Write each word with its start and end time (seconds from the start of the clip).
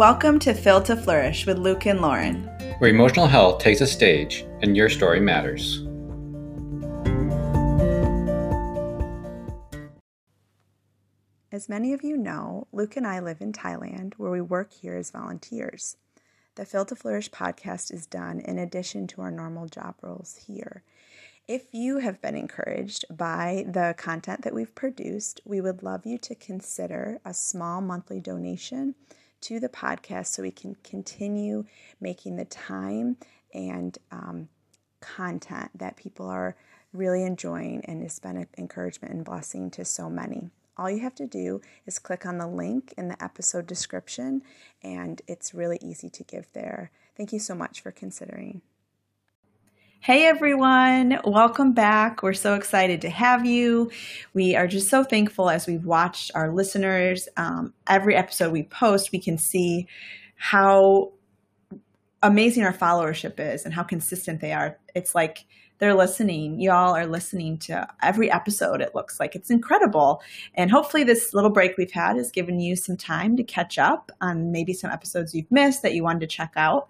Welcome 0.00 0.38
to 0.38 0.54
Fill 0.54 0.80
to 0.84 0.96
Flourish 0.96 1.44
with 1.44 1.58
Luke 1.58 1.84
and 1.84 2.00
Lauren, 2.00 2.44
where 2.78 2.88
emotional 2.88 3.26
health 3.26 3.60
takes 3.60 3.82
a 3.82 3.86
stage 3.86 4.46
and 4.62 4.74
your 4.74 4.88
story 4.88 5.20
matters. 5.20 5.80
As 11.52 11.68
many 11.68 11.92
of 11.92 12.02
you 12.02 12.16
know, 12.16 12.66
Luke 12.72 12.96
and 12.96 13.06
I 13.06 13.20
live 13.20 13.42
in 13.42 13.52
Thailand 13.52 14.14
where 14.14 14.30
we 14.30 14.40
work 14.40 14.72
here 14.72 14.96
as 14.96 15.10
volunteers. 15.10 15.98
The 16.54 16.64
Fill 16.64 16.86
to 16.86 16.96
Flourish 16.96 17.30
podcast 17.30 17.92
is 17.92 18.06
done 18.06 18.40
in 18.40 18.58
addition 18.58 19.06
to 19.08 19.20
our 19.20 19.30
normal 19.30 19.66
job 19.66 19.96
roles 20.00 20.46
here. 20.46 20.82
If 21.46 21.74
you 21.74 21.98
have 21.98 22.22
been 22.22 22.36
encouraged 22.36 23.04
by 23.14 23.66
the 23.68 23.94
content 23.98 24.44
that 24.44 24.54
we've 24.54 24.74
produced, 24.74 25.42
we 25.44 25.60
would 25.60 25.82
love 25.82 26.06
you 26.06 26.16
to 26.16 26.34
consider 26.34 27.20
a 27.22 27.34
small 27.34 27.82
monthly 27.82 28.18
donation 28.18 28.94
to 29.42 29.60
the 29.60 29.68
podcast 29.68 30.28
so 30.28 30.42
we 30.42 30.50
can 30.50 30.76
continue 30.84 31.64
making 32.00 32.36
the 32.36 32.44
time 32.44 33.16
and 33.52 33.98
um, 34.10 34.48
content 35.00 35.70
that 35.74 35.96
people 35.96 36.26
are 36.26 36.56
really 36.92 37.22
enjoying 37.24 37.84
and 37.84 38.02
has 38.02 38.18
been 38.18 38.36
an 38.36 38.46
encouragement 38.58 39.14
and 39.14 39.24
blessing 39.24 39.70
to 39.70 39.84
so 39.84 40.10
many. 40.10 40.50
All 40.76 40.90
you 40.90 41.00
have 41.00 41.14
to 41.16 41.26
do 41.26 41.60
is 41.86 41.98
click 41.98 42.24
on 42.24 42.38
the 42.38 42.46
link 42.46 42.94
in 42.96 43.08
the 43.08 43.22
episode 43.22 43.66
description, 43.66 44.42
and 44.82 45.20
it's 45.26 45.52
really 45.52 45.78
easy 45.82 46.08
to 46.08 46.24
give 46.24 46.50
there. 46.52 46.90
Thank 47.16 47.32
you 47.32 47.38
so 47.38 47.54
much 47.54 47.82
for 47.82 47.90
considering. 47.90 48.62
Hey 50.02 50.24
everyone, 50.24 51.20
welcome 51.24 51.74
back. 51.74 52.22
We're 52.22 52.32
so 52.32 52.54
excited 52.54 53.02
to 53.02 53.10
have 53.10 53.44
you. 53.44 53.90
We 54.32 54.56
are 54.56 54.66
just 54.66 54.88
so 54.88 55.04
thankful 55.04 55.50
as 55.50 55.66
we've 55.66 55.84
watched 55.84 56.30
our 56.34 56.50
listeners. 56.54 57.28
Um, 57.36 57.74
every 57.86 58.16
episode 58.16 58.50
we 58.50 58.62
post, 58.62 59.12
we 59.12 59.20
can 59.20 59.36
see 59.36 59.86
how 60.36 61.12
amazing 62.22 62.64
our 62.64 62.72
followership 62.72 63.38
is 63.38 63.66
and 63.66 63.74
how 63.74 63.82
consistent 63.82 64.40
they 64.40 64.54
are. 64.54 64.78
It's 64.94 65.14
like 65.14 65.44
they're 65.80 65.94
listening. 65.94 66.60
Y'all 66.60 66.96
are 66.96 67.06
listening 67.06 67.58
to 67.58 67.86
every 68.02 68.30
episode, 68.30 68.80
it 68.80 68.94
looks 68.94 69.20
like. 69.20 69.34
It's 69.34 69.50
incredible. 69.50 70.22
And 70.54 70.70
hopefully, 70.70 71.04
this 71.04 71.34
little 71.34 71.50
break 71.50 71.76
we've 71.76 71.92
had 71.92 72.16
has 72.16 72.30
given 72.30 72.58
you 72.58 72.74
some 72.74 72.96
time 72.96 73.36
to 73.36 73.44
catch 73.44 73.78
up 73.78 74.10
on 74.22 74.50
maybe 74.50 74.72
some 74.72 74.90
episodes 74.90 75.34
you've 75.34 75.50
missed 75.50 75.82
that 75.82 75.94
you 75.94 76.02
wanted 76.04 76.20
to 76.20 76.26
check 76.26 76.52
out. 76.56 76.88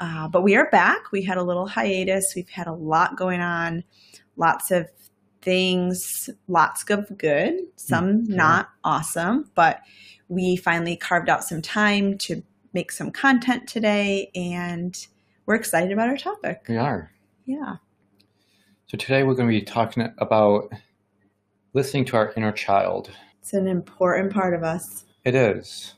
Uh, 0.00 0.28
but 0.28 0.42
we 0.42 0.56
are 0.56 0.70
back. 0.70 1.10
We 1.10 1.22
had 1.22 1.38
a 1.38 1.42
little 1.42 1.66
hiatus. 1.66 2.32
We've 2.36 2.48
had 2.48 2.66
a 2.66 2.72
lot 2.72 3.16
going 3.16 3.40
on, 3.40 3.84
lots 4.36 4.70
of 4.70 4.88
things, 5.42 6.30
lots 6.46 6.88
of 6.90 7.16
good, 7.18 7.54
some 7.76 8.22
mm-hmm. 8.22 8.36
not 8.36 8.68
awesome, 8.84 9.50
but 9.54 9.80
we 10.28 10.56
finally 10.56 10.96
carved 10.96 11.28
out 11.28 11.42
some 11.44 11.62
time 11.62 12.18
to 12.18 12.42
make 12.72 12.92
some 12.92 13.10
content 13.10 13.66
today 13.66 14.30
and 14.34 15.06
we're 15.46 15.54
excited 15.54 15.90
about 15.90 16.08
our 16.08 16.16
topic. 16.16 16.64
We 16.68 16.76
are. 16.76 17.10
Yeah. 17.46 17.76
So 18.86 18.98
today 18.98 19.22
we're 19.22 19.34
going 19.34 19.48
to 19.48 19.58
be 19.58 19.64
talking 19.64 20.12
about 20.18 20.70
listening 21.72 22.04
to 22.06 22.16
our 22.16 22.32
inner 22.36 22.52
child. 22.52 23.10
It's 23.40 23.54
an 23.54 23.66
important 23.66 24.32
part 24.32 24.54
of 24.54 24.62
us. 24.62 25.04
It 25.24 25.34
is. 25.34 25.94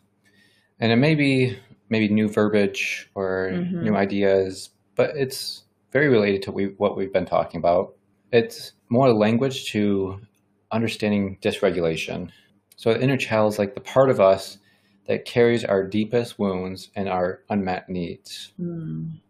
And 0.79 0.93
it 0.93 0.97
may 0.97 1.15
be 1.15 1.59
maybe 1.91 2.09
new 2.09 2.29
verbiage 2.29 3.11
or 3.15 3.51
mm-hmm. 3.53 3.83
new 3.83 3.97
ideas, 3.97 4.71
but 4.95 5.11
it's 5.17 5.65
very 5.93 6.09
related 6.09 6.43
to 6.43 6.53
we, 6.53 6.67
what 6.79 6.97
we've 6.97 7.13
been 7.13 7.27
talking 7.27 7.59
about. 7.59 7.95
It's 8.33 8.73
more 8.89 9.13
language 9.13 9.71
to 9.73 10.21
understanding 10.73 11.39
dysregulation. 11.43 12.31
So 12.77 12.95
the 12.95 13.03
inner 13.03 13.17
child 13.17 13.53
is 13.53 13.59
like 13.59 13.75
the 13.75 13.81
part 13.81 14.09
of 14.09 14.21
us 14.21 14.59
that 15.07 15.25
carries 15.25 15.65
our 15.65 15.87
deepest 15.87 16.39
wounds 16.39 16.91
and 16.95 17.09
our 17.09 17.41
unmet 17.51 17.89
needs. 17.89 18.53
Mm. 18.61 19.21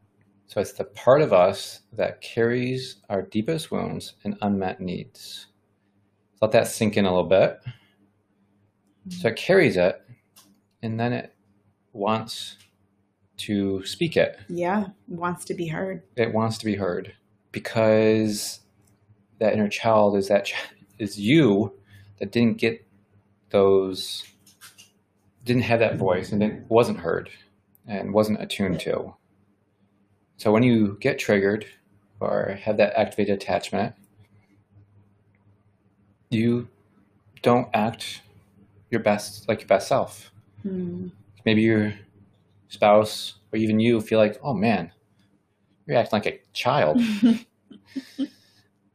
So 0.46 0.60
it's 0.60 0.72
the 0.72 0.84
part 0.84 1.22
of 1.22 1.32
us 1.32 1.80
that 1.92 2.20
carries 2.20 2.96
our 3.08 3.22
deepest 3.22 3.70
wounds 3.70 4.14
and 4.24 4.36
unmet 4.42 4.80
needs. 4.80 5.46
Let 6.42 6.52
that 6.52 6.66
sink 6.66 6.96
in 6.96 7.06
a 7.06 7.08
little 7.08 7.28
bit. 7.28 7.60
So 9.08 9.28
it 9.28 9.36
carries 9.36 9.76
it, 9.76 10.00
and 10.82 11.00
then 11.00 11.12
it 11.12 11.34
wants 11.92 12.56
to 13.40 13.84
speak 13.84 14.16
it. 14.16 14.38
Yeah, 14.48 14.88
wants 15.08 15.44
to 15.46 15.54
be 15.54 15.68
heard. 15.68 16.02
It 16.16 16.32
wants 16.32 16.58
to 16.58 16.64
be 16.64 16.76
heard 16.76 17.14
because 17.52 18.60
that 19.38 19.54
inner 19.54 19.68
child 19.68 20.16
is 20.16 20.28
that 20.28 20.50
is 20.98 21.18
you 21.18 21.72
that 22.18 22.30
didn't 22.30 22.58
get 22.58 22.86
those 23.50 24.24
didn't 25.44 25.62
have 25.62 25.80
that 25.80 25.96
voice 25.96 26.32
and 26.32 26.42
it 26.42 26.64
wasn't 26.68 26.98
heard 26.98 27.30
and 27.86 28.12
wasn't 28.12 28.40
attuned 28.40 28.78
to. 28.80 29.14
So 30.36 30.52
when 30.52 30.62
you 30.62 30.98
get 31.00 31.18
triggered 31.18 31.66
or 32.20 32.58
have 32.62 32.76
that 32.76 32.92
activated 32.94 33.34
attachment, 33.34 33.94
you 36.28 36.68
don't 37.42 37.68
act 37.72 38.20
your 38.90 39.00
best 39.00 39.48
like 39.48 39.60
your 39.60 39.68
best 39.68 39.88
self. 39.88 40.30
Mm 40.64 41.10
maybe 41.44 41.62
your 41.62 41.94
spouse 42.68 43.34
or 43.52 43.58
even 43.58 43.80
you 43.80 44.00
feel 44.00 44.18
like, 44.18 44.38
oh 44.42 44.54
man, 44.54 44.92
you're 45.86 45.96
acting 45.96 46.18
like 46.18 46.26
a 46.26 46.40
child. 46.52 46.98
and 48.18 48.28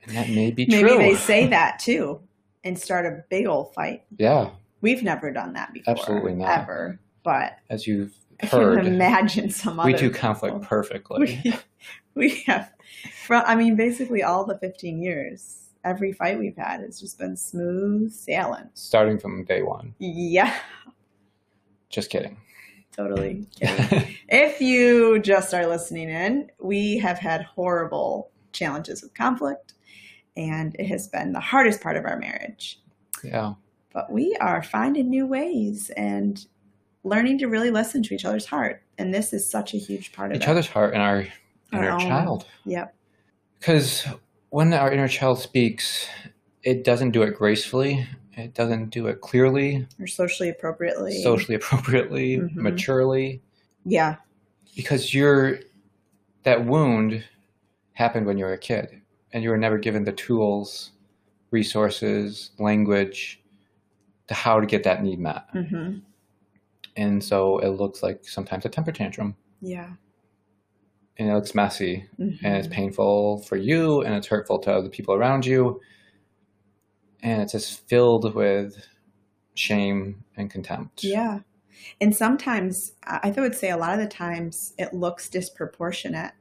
that 0.08 0.30
may 0.30 0.52
be 0.52 0.66
maybe 0.66 0.88
true. 0.88 0.98
Maybe 0.98 1.14
they 1.14 1.16
say 1.20 1.48
that 1.48 1.80
too 1.80 2.20
and 2.64 2.78
start 2.78 3.06
a 3.06 3.24
big 3.30 3.46
old 3.46 3.74
fight. 3.74 4.04
Yeah. 4.18 4.50
We've 4.82 5.04
never 5.04 5.32
done 5.32 5.54
that 5.54 5.74
before. 5.74 5.94
Absolutely 5.94 6.34
not. 6.34 6.62
Ever. 6.62 7.00
But 7.24 7.58
as 7.70 7.88
you've 7.88 8.14
heard, 8.42 8.86
imagine 8.86 9.50
some 9.50 9.82
we 9.84 9.94
do 9.94 10.10
conflict 10.10 10.56
people. 10.56 10.68
perfectly. 10.68 11.42
We, 11.44 11.56
we 12.16 12.44
have, 12.48 12.72
from, 13.26 13.44
I 13.46 13.56
mean, 13.56 13.76
basically 13.76 14.24
all 14.24 14.46
the 14.46 14.58
15 14.58 15.02
years 15.02 15.62
every 15.86 16.12
fight 16.12 16.40
we've 16.40 16.58
had 16.58 16.82
has 16.82 17.00
just 17.00 17.18
been 17.18 17.38
smooth 17.38 18.12
sailing. 18.12 18.70
Starting 18.74 19.20
from 19.20 19.46
day 19.46 19.62
one. 19.62 19.94
Yeah. 20.00 20.58
Just 21.90 22.10
kidding. 22.10 22.38
Totally 22.96 23.46
kidding. 23.60 24.16
if 24.30 24.62
you 24.62 25.20
just 25.20 25.54
are 25.54 25.68
listening 25.68 26.10
in, 26.10 26.50
we 26.60 26.98
have 26.98 27.18
had 27.18 27.44
horrible 27.44 28.32
challenges 28.54 29.02
with 29.02 29.14
conflict, 29.14 29.74
and 30.38 30.76
it 30.80 30.88
has 30.88 31.08
been 31.08 31.34
the 31.34 31.40
hardest 31.40 31.82
part 31.82 31.98
of 31.98 32.06
our 32.06 32.18
marriage. 32.18 32.80
Yeah. 33.24 33.54
But 33.94 34.12
we 34.12 34.36
are 34.42 34.62
finding 34.62 35.10
new 35.10 35.26
ways 35.26 35.90
and 35.96 36.46
learning 37.04 37.38
to 37.40 37.48
really 37.48 37.72
listen 37.72 38.04
to 38.04 38.14
each 38.14 38.26
other's 38.26 38.46
heart. 38.46 38.82
And 38.98 39.14
this 39.14 39.32
is 39.32 39.50
such 39.50 39.74
a 39.74 39.78
huge 39.78 40.12
part 40.12 40.32
of 40.32 40.38
each 40.38 40.44
it. 40.44 40.50
other's 40.50 40.68
heart 40.68 40.94
and 40.94 41.02
our 41.02 41.28
inner 41.72 41.92
our 41.92 42.00
child. 42.00 42.46
Yep. 42.66 42.94
Because 43.60 44.06
when 44.50 44.74
our 44.74 44.92
inner 44.92 45.08
child 45.08 45.40
speaks, 45.40 46.08
it 46.64 46.84
doesn't 46.84 47.12
do 47.12 47.22
it 47.22 47.36
gracefully 47.36 48.08
it 48.38 48.54
doesn't 48.54 48.90
do 48.90 49.08
it 49.08 49.22
clearly 49.22 49.88
or 50.00 50.08
socially 50.08 50.50
appropriately. 50.50 51.22
Socially 51.22 51.56
appropriately, 51.56 52.38
mm-hmm. 52.38 52.62
maturely. 52.62 53.42
Yeah. 53.86 54.16
Because 54.76 55.14
you're 55.14 55.60
that 56.44 56.66
wound 56.66 57.24
happened 57.94 58.26
when 58.26 58.38
you 58.38 58.46
were 58.46 58.54
a 58.54 58.58
kid 58.58 59.02
and 59.32 59.44
you 59.44 59.50
were 59.50 59.58
never 59.58 59.78
given 59.78 60.04
the 60.04 60.12
tools, 60.12 60.92
resources, 61.52 62.52
language 62.60 63.42
to 64.28 64.34
how 64.34 64.60
to 64.60 64.66
get 64.66 64.84
that 64.84 65.02
need 65.02 65.20
met. 65.20 65.46
Mm-hmm. 65.54 66.00
And 66.98 67.24
so 67.24 67.60
it 67.60 67.70
looks 67.70 68.04
like 68.04 68.26
sometimes 68.28 68.66
a 68.66 68.70
temper 68.70 68.92
tantrum. 68.92 69.36
Yeah. 69.62 69.90
And 71.18 71.30
it 71.30 71.34
looks 71.34 71.56
messy 71.56 72.06
mm-hmm. 72.20 72.46
and 72.46 72.58
it's 72.58 72.68
painful 72.68 73.40
for 73.44 73.56
you 73.56 74.02
and 74.02 74.14
it's 74.14 74.28
hurtful 74.28 74.60
to 74.60 74.74
other 74.74 74.90
people 74.90 75.16
around 75.16 75.46
you 75.46 75.80
and 77.26 77.42
it's 77.42 77.54
just 77.54 77.88
filled 77.90 78.36
with 78.36 78.88
shame 79.56 80.24
and 80.38 80.50
contempt. 80.50 81.04
Yeah. 81.04 81.40
And 82.00 82.16
sometimes, 82.16 82.94
I 83.04 83.34
would 83.36 83.56
say 83.56 83.72
a 83.72 83.78
lot 83.78 83.94
of 83.94 84.00
the 84.00 84.08
times, 84.08 84.74
it 84.78 84.94
looks 84.94 85.28
disproportionate 85.28 86.34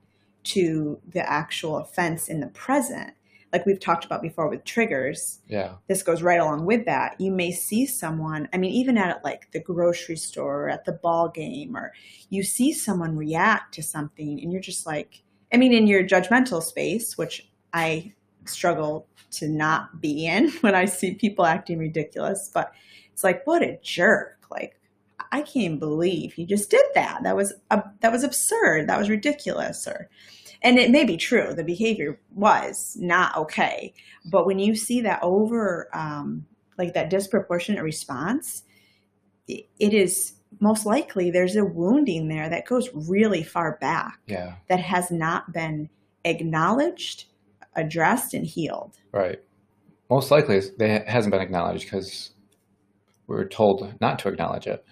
to 0.44 1.00
the 1.08 1.28
actual 1.28 1.78
offense 1.78 2.28
in 2.28 2.40
the 2.40 2.48
present. 2.48 3.12
Like 3.50 3.64
we've 3.64 3.80
talked 3.80 4.04
about 4.04 4.20
before 4.20 4.50
with 4.50 4.64
triggers. 4.64 5.40
Yeah. 5.48 5.76
This 5.88 6.02
goes 6.02 6.22
right 6.22 6.40
along 6.40 6.66
with 6.66 6.84
that. 6.84 7.18
You 7.18 7.30
may 7.32 7.50
see 7.50 7.86
someone, 7.86 8.48
I 8.52 8.58
mean, 8.58 8.72
even 8.72 8.98
at 8.98 9.24
like 9.24 9.52
the 9.52 9.60
grocery 9.60 10.16
store 10.16 10.64
or 10.64 10.68
at 10.68 10.84
the 10.84 10.98
ball 11.02 11.30
game, 11.30 11.76
or 11.76 11.92
you 12.28 12.42
see 12.42 12.74
someone 12.74 13.16
react 13.16 13.72
to 13.74 13.82
something 13.82 14.38
and 14.42 14.52
you're 14.52 14.60
just 14.60 14.86
like, 14.86 15.22
I 15.52 15.56
mean, 15.56 15.72
in 15.72 15.86
your 15.86 16.04
judgmental 16.04 16.62
space, 16.62 17.16
which 17.16 17.48
I 17.72 18.12
struggle 18.46 19.06
to 19.32 19.48
not 19.48 20.00
be 20.00 20.26
in 20.26 20.50
when 20.60 20.74
I 20.74 20.84
see 20.84 21.14
people 21.14 21.44
acting 21.44 21.78
ridiculous. 21.78 22.50
But 22.52 22.72
it's 23.12 23.24
like, 23.24 23.46
what 23.46 23.62
a 23.62 23.78
jerk! 23.82 24.38
Like, 24.50 24.80
I 25.32 25.42
can't 25.42 25.80
believe 25.80 26.34
he 26.34 26.46
just 26.46 26.70
did 26.70 26.84
that. 26.94 27.22
That 27.22 27.36
was 27.36 27.52
uh, 27.70 27.82
that 28.00 28.12
was 28.12 28.24
absurd. 28.24 28.88
That 28.88 28.98
was 28.98 29.10
ridiculous. 29.10 29.86
Or, 29.86 30.08
and 30.62 30.78
it 30.78 30.90
may 30.90 31.04
be 31.04 31.16
true. 31.16 31.52
The 31.54 31.64
behavior 31.64 32.18
was 32.34 32.96
not 33.00 33.36
okay. 33.36 33.92
But 34.24 34.46
when 34.46 34.58
you 34.58 34.74
see 34.76 35.00
that 35.02 35.18
over, 35.22 35.88
um, 35.92 36.46
like 36.78 36.94
that 36.94 37.10
disproportionate 37.10 37.82
response, 37.82 38.62
it, 39.48 39.68
it 39.78 39.92
is 39.92 40.34
most 40.60 40.86
likely 40.86 41.30
there's 41.30 41.56
a 41.56 41.64
wounding 41.64 42.28
there 42.28 42.48
that 42.48 42.66
goes 42.66 42.88
really 42.94 43.42
far 43.42 43.76
back 43.80 44.20
Yeah. 44.26 44.54
that 44.68 44.78
has 44.80 45.10
not 45.10 45.52
been 45.52 45.90
acknowledged, 46.24 47.24
addressed, 47.76 48.34
and 48.34 48.46
healed. 48.46 48.96
Right. 49.12 49.40
Most 50.10 50.30
likely 50.30 50.56
it 50.56 51.08
hasn't 51.08 51.32
been 51.32 51.40
acknowledged 51.40 51.84
because 51.84 52.30
we 53.26 53.36
were 53.36 53.46
told 53.46 53.94
not 54.00 54.18
to 54.20 54.28
acknowledge 54.28 54.66
it. 54.66 54.84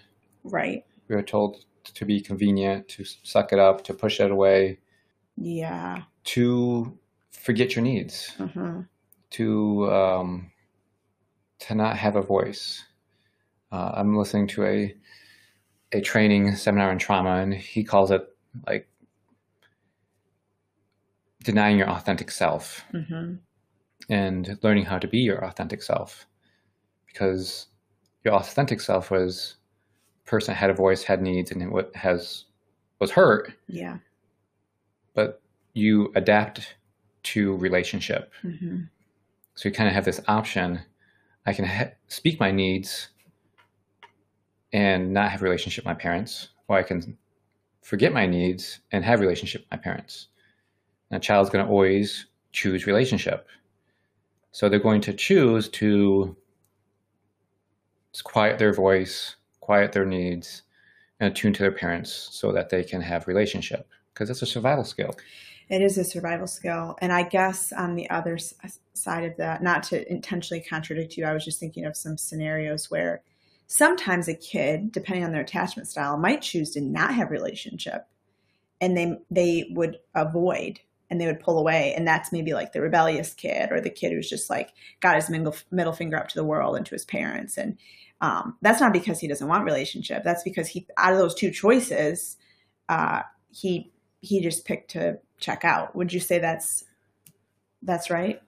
Right. 0.43 0.83
We 1.07 1.15
were 1.15 1.21
told 1.23 1.65
to 1.83 2.05
be 2.05 2.19
convenient, 2.21 2.87
to 2.89 3.03
suck 3.23 3.53
it 3.53 3.59
up, 3.59 3.83
to 3.85 3.93
push 3.93 4.19
it 4.19 4.31
away, 4.31 4.79
Yeah. 5.37 6.03
to 6.25 6.97
forget 7.31 7.75
your 7.75 7.83
needs, 7.83 8.29
hmm 8.37 8.81
to 9.31 9.91
um, 9.91 10.51
to 11.59 11.73
not 11.73 11.97
have 11.97 12.15
a 12.15 12.21
voice. 12.21 12.83
Uh, 13.71 13.91
I'm 13.95 14.15
listening 14.15 14.45
to 14.49 14.63
a 14.65 14.95
a 15.91 16.01
training 16.01 16.55
seminar 16.55 16.91
on 16.91 16.99
trauma, 16.99 17.37
and 17.37 17.53
he 17.53 17.83
calls 17.83 18.11
it 18.11 18.27
like 18.67 18.87
denying 21.43 21.77
your 21.77 21.89
authentic 21.89 22.31
self 22.31 22.83
hmm 22.91 23.35
and 24.09 24.57
learning 24.63 24.83
how 24.85 24.97
to 24.99 25.07
be 25.07 25.19
your 25.19 25.45
authentic 25.45 25.81
self, 25.81 26.25
because 27.07 27.67
your 28.25 28.33
authentic 28.33 28.81
self 28.81 29.09
was 29.09 29.55
a 30.25 30.29
person 30.29 30.51
that 30.53 30.57
had 30.57 30.69
a 30.69 30.73
voice, 30.73 31.03
had 31.03 31.21
needs, 31.21 31.51
and 31.51 31.71
what 31.71 31.95
has 31.95 32.45
was 32.99 33.11
hurt, 33.11 33.53
Yeah. 33.67 33.99
but 35.13 35.41
you 35.73 36.11
adapt 36.15 36.75
to 37.23 37.55
relationship. 37.57 38.31
hmm 38.41 38.81
So 39.55 39.69
you 39.69 39.73
kind 39.75 39.87
of 39.87 39.95
have 39.95 40.05
this 40.05 40.19
option. 40.27 40.81
I 41.45 41.53
can 41.53 41.65
ha- 41.65 41.91
speak 42.07 42.39
my 42.41 42.51
needs 42.51 43.07
and 44.73 45.13
not 45.13 45.31
have 45.31 45.41
a 45.41 45.45
relationship 45.45 45.83
with 45.85 45.93
my 45.95 45.99
parents, 46.01 46.49
or 46.67 46.77
I 46.77 46.83
can 46.83 47.17
forget 47.81 48.11
my 48.11 48.25
needs 48.25 48.79
and 48.91 49.03
have 49.05 49.19
a 49.19 49.23
relationship 49.23 49.61
with 49.61 49.71
my 49.71 49.77
parents. 49.77 50.27
And 51.13 51.21
a 51.21 51.23
child's 51.23 51.51
going 51.51 51.63
to 51.63 51.71
always 51.71 52.25
choose 52.53 52.87
relationship. 52.87 53.47
So 54.51 54.67
they're 54.67 54.79
going 54.79 55.01
to 55.01 55.13
choose 55.13 55.69
to 55.69 56.35
quiet 58.23 58.57
their 58.57 58.73
voice, 58.73 59.35
quiet 59.59 59.91
their 59.91 60.07
needs, 60.07 60.63
and 61.19 61.31
attune 61.31 61.53
to 61.53 61.61
their 61.61 61.71
parents 61.71 62.29
so 62.31 62.51
that 62.53 62.71
they 62.71 62.83
can 62.83 62.99
have 62.99 63.27
relationship 63.27 63.87
because 64.11 64.31
it's 64.31 64.41
a 64.41 64.47
survival 64.47 64.83
skill. 64.83 65.13
It 65.69 65.83
is 65.83 65.99
a 65.99 66.03
survival 66.03 66.47
skill. 66.47 66.95
And 66.99 67.13
I 67.13 67.21
guess 67.21 67.71
on 67.71 67.93
the 67.93 68.09
other 68.09 68.39
side 68.95 69.25
of 69.25 69.37
that, 69.37 69.61
not 69.61 69.83
to 69.83 70.11
intentionally 70.11 70.63
contradict 70.67 71.15
you, 71.15 71.25
I 71.25 71.33
was 71.33 71.45
just 71.45 71.59
thinking 71.59 71.85
of 71.85 71.95
some 71.95 72.17
scenarios 72.17 72.89
where 72.89 73.21
sometimes 73.67 74.27
a 74.27 74.33
kid, 74.33 74.91
depending 74.91 75.23
on 75.23 75.31
their 75.31 75.41
attachment 75.41 75.87
style, 75.87 76.17
might 76.17 76.41
choose 76.41 76.71
to 76.71 76.81
not 76.81 77.13
have 77.13 77.29
relationship 77.29 78.07
and 78.81 78.97
they 78.97 79.17
they 79.31 79.71
would 79.71 79.99
avoid 80.15 80.79
and 81.13 81.21
they 81.21 81.27
would 81.27 81.39
pull 81.39 81.59
away. 81.59 81.93
And 81.95 82.07
that's 82.07 82.31
maybe 82.31 82.55
like 82.55 82.73
the 82.73 82.81
rebellious 82.81 83.35
kid 83.35 83.71
or 83.71 83.79
the 83.79 83.91
kid 83.91 84.11
who's 84.11 84.27
just 84.27 84.49
like 84.49 84.71
got 84.99 85.15
his 85.15 85.29
middle, 85.29 85.55
middle 85.69 85.93
finger 85.93 86.17
up 86.17 86.27
to 86.29 86.35
the 86.35 86.43
world 86.43 86.75
and 86.75 86.83
to 86.87 86.95
his 86.95 87.05
parents. 87.05 87.55
And 87.55 87.77
um, 88.19 88.57
that's 88.63 88.81
not 88.81 88.93
because 88.93 89.19
he 89.19 89.27
doesn't 89.27 89.47
want 89.47 89.63
relationship. 89.63 90.23
That's 90.23 90.41
because 90.41 90.67
he 90.67 90.87
out 90.97 91.13
of 91.13 91.19
those 91.19 91.35
two 91.35 91.51
choices, 91.51 92.37
uh, 92.89 93.21
he 93.51 93.91
he 94.21 94.41
just 94.41 94.65
picked 94.65 94.89
to 94.91 95.19
check 95.39 95.63
out. 95.63 95.95
Would 95.95 96.11
you 96.11 96.19
say 96.19 96.39
that's 96.39 96.83
that's 97.83 98.09
right? 98.09 98.41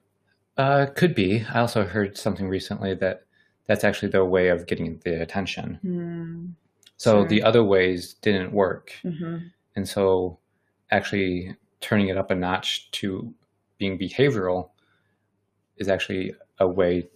Uh, 0.58 0.88
could 0.96 1.14
be. 1.14 1.46
I 1.54 1.60
also 1.60 1.86
heard 1.86 2.18
something 2.18 2.48
recently 2.50 2.96
that 2.96 3.26
that's 3.68 3.84
actually 3.84 4.10
their 4.10 4.26
way 4.26 4.48
of 4.48 4.66
getting 4.66 5.00
the 5.04 5.22
attention. 5.22 5.78
Hmm. 5.82 6.46
So 6.98 7.20
Sure. 7.20 7.28
the 7.28 7.44
other 7.44 7.64
ways 7.64 8.14
didn't 8.16 8.54
work. 8.54 8.94
Mm-hmm. 9.04 9.48
And 9.76 9.88
so 9.88 10.40
actually 10.90 11.56
turning 11.86 12.08
it 12.08 12.18
up 12.18 12.32
a 12.32 12.36
notch 12.36 12.90
to 12.90 13.32
being 13.78 13.96
behavioral 14.00 14.70
is 15.78 15.88
actually 15.88 16.34
a 16.60 16.68
way, 16.68 17.08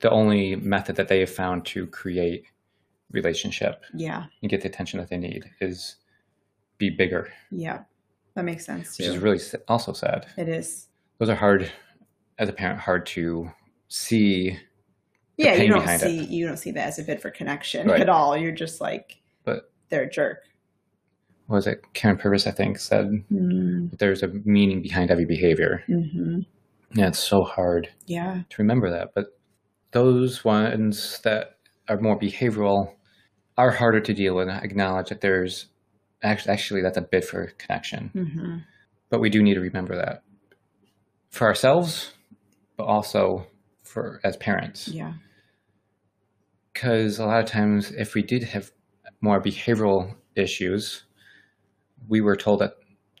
the 0.00 0.08
only 0.10 0.56
method 0.56 0.96
that 0.96 1.08
they 1.08 1.20
have 1.20 1.28
found 1.30 1.66
to 1.66 1.86
create 1.88 2.46
relationship 3.10 3.82
Yeah, 3.92 4.24
and 4.40 4.50
get 4.50 4.62
the 4.62 4.68
attention 4.68 4.98
that 4.98 5.10
they 5.10 5.18
need 5.18 5.44
is 5.60 5.96
be 6.78 6.88
bigger, 6.88 7.30
yeah, 7.50 7.80
that 8.34 8.44
makes 8.44 8.64
sense 8.64 8.98
which 8.98 9.06
is 9.08 9.18
really 9.18 9.40
also 9.68 9.92
sad. 9.92 10.26
it 10.38 10.48
is. 10.48 10.88
Those 11.18 11.28
are 11.28 11.34
hard, 11.34 11.70
as 12.38 12.48
a 12.48 12.52
parent, 12.52 12.80
hard 12.80 13.04
to 13.06 13.50
see. 13.88 14.58
Yeah, 15.36 15.54
you 15.56 15.68
don't 15.68 15.86
see 15.86 16.20
it. 16.20 16.28
you 16.30 16.46
don't 16.46 16.56
see 16.56 16.70
that 16.72 16.88
as 16.88 16.98
a 16.98 17.02
bid 17.02 17.20
for 17.20 17.30
connection 17.30 17.88
Right. 17.88 18.00
at 18.00 18.08
all. 18.08 18.36
You're 18.36 18.52
just 18.52 18.80
like, 18.80 19.18
But- 19.44 19.70
they're 19.90 20.04
a 20.04 20.10
jerk. 20.10 20.44
Was 21.48 21.66
it? 21.66 21.82
Karyn 21.94 22.18
Purvis, 22.18 22.46
I 22.46 22.50
think, 22.52 22.78
said 22.78 23.06
Mm-hmm. 23.32 23.96
there's 23.98 24.22
a 24.22 24.28
meaning 24.44 24.80
behind 24.82 25.10
every 25.10 25.26
behavior. 25.26 25.82
Yeah, 25.88 27.08
it's 27.08 27.18
so 27.18 27.42
hard. 27.42 27.88
Yeah, 28.06 28.42
to 28.50 28.62
remember 28.62 28.90
that. 28.90 29.14
But 29.14 29.26
those 29.90 30.44
ones 30.44 31.20
that 31.24 31.58
are 31.88 32.00
more 32.00 32.18
behavioral 32.18 32.94
are 33.58 33.70
harder 33.72 34.00
to 34.00 34.14
deal 34.14 34.36
with. 34.36 34.48
and 34.48 34.62
Acknowledge 34.64 35.08
that 35.10 35.20
there's 35.20 35.66
actually, 36.22 36.52
actually 36.52 36.82
that's 36.82 36.96
a 36.96 37.02
bid 37.02 37.24
for 37.24 37.48
connection. 37.58 38.10
mm-hmm. 38.14 38.56
But 39.10 39.20
we 39.20 39.28
do 39.28 39.42
need 39.42 39.54
to 39.54 39.60
remember 39.60 39.94
that 39.96 40.22
for 41.30 41.46
ourselves, 41.46 42.12
but 42.76 42.84
also 42.84 43.46
for 43.82 44.20
as 44.24 44.36
parents. 44.38 44.88
yeah, 44.88 45.12
Because 46.72 47.18
a 47.18 47.26
lot 47.26 47.40
of 47.40 47.46
times, 47.50 47.90
if 47.92 48.14
we 48.14 48.22
did 48.22 48.42
have 48.44 48.72
more 49.20 49.40
behavioral 49.40 50.14
issues, 50.34 51.04
we 52.08 52.20
were 52.20 52.36
told 52.36 52.60
that 52.60 52.74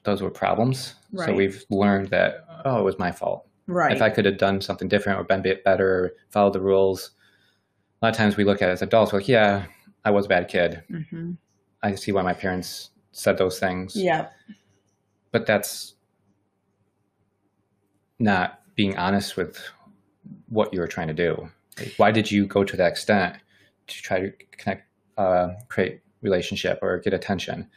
those 0.04 0.22
were 0.22 0.30
problems. 0.30 0.94
So 1.16 1.32
we've 1.32 1.64
learned 1.70 2.08
that 2.08 2.44
oh, 2.64 2.78
it 2.80 2.82
was 2.82 2.98
my 2.98 3.12
fault. 3.12 3.46
right. 3.66 3.94
if 3.94 4.02
I 4.02 4.10
could 4.10 4.24
have 4.24 4.38
done 4.38 4.60
something 4.60 4.88
different 4.88 5.20
or 5.20 5.24
been 5.24 5.40
a 5.40 5.42
bit 5.42 5.64
better 5.64 5.88
or 5.88 6.12
followed 6.30 6.52
the 6.52 6.60
rules. 6.60 7.10
A 8.02 8.06
lot 8.06 8.10
of 8.10 8.16
times 8.16 8.36
we 8.36 8.44
look 8.44 8.60
at 8.60 8.68
it 8.68 8.72
as 8.72 8.82
adults, 8.82 9.12
like, 9.12 9.28
yeah, 9.28 9.66
I 10.04 10.10
was 10.10 10.26
a 10.26 10.28
bad 10.28 10.48
kid. 10.48 10.82
mm-hmm. 10.90 11.32
I 11.82 11.94
see 11.94 12.12
why 12.12 12.22
my 12.22 12.32
parents 12.32 12.90
said 13.12 13.38
those 13.38 13.58
things. 13.58 13.94
Yeah, 13.94 14.28
But 15.30 15.46
that's 15.46 15.94
not 18.18 18.60
being 18.74 18.96
honest 18.96 19.36
with 19.36 19.60
what 20.48 20.72
you 20.72 20.80
were 20.80 20.86
trying 20.86 21.08
to 21.08 21.14
do. 21.14 21.48
Like, 21.78 21.94
why 21.96 22.10
did 22.10 22.30
you 22.30 22.46
go 22.46 22.64
to 22.64 22.76
that 22.76 22.92
extent 22.92 23.36
to 23.86 24.02
try 24.02 24.20
to 24.20 24.32
connect, 24.52 24.88
uh, 25.18 25.50
create 25.68 26.00
relationship 26.22 26.78
or 26.82 26.98
get 26.98 27.12
attention? 27.12 27.68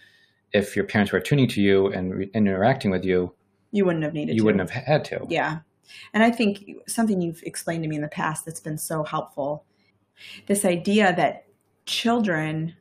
If 0.53 0.75
your 0.75 0.85
parents 0.85 1.11
were 1.11 1.19
tuning 1.19 1.47
to 1.49 1.61
you 1.61 1.87
and 1.87 2.13
re- 2.13 2.31
interacting 2.33 2.91
with 2.91 3.03
you, 3.03 3.33
you 3.71 3.85
wouldn't 3.85 4.03
have 4.03 4.13
needed. 4.13 4.35
you 4.35 4.41
to. 4.41 4.45
wouldn't 4.45 4.69
have 4.69 4.83
had 4.85 5.03
to. 5.05 5.25
Yeah. 5.29 5.59
And 6.13 6.23
I 6.23 6.31
think 6.31 6.65
something 6.87 7.21
you've 7.21 7.43
explained 7.43 7.83
to 7.83 7.89
me 7.89 7.95
in 7.95 8.01
the 8.01 8.07
past 8.07 8.45
that's 8.45 8.59
been 8.59 8.77
so 8.77 9.03
helpful 9.03 9.65
this 10.47 10.65
idea 10.65 11.15
that 11.15 11.45
children, 11.85 12.75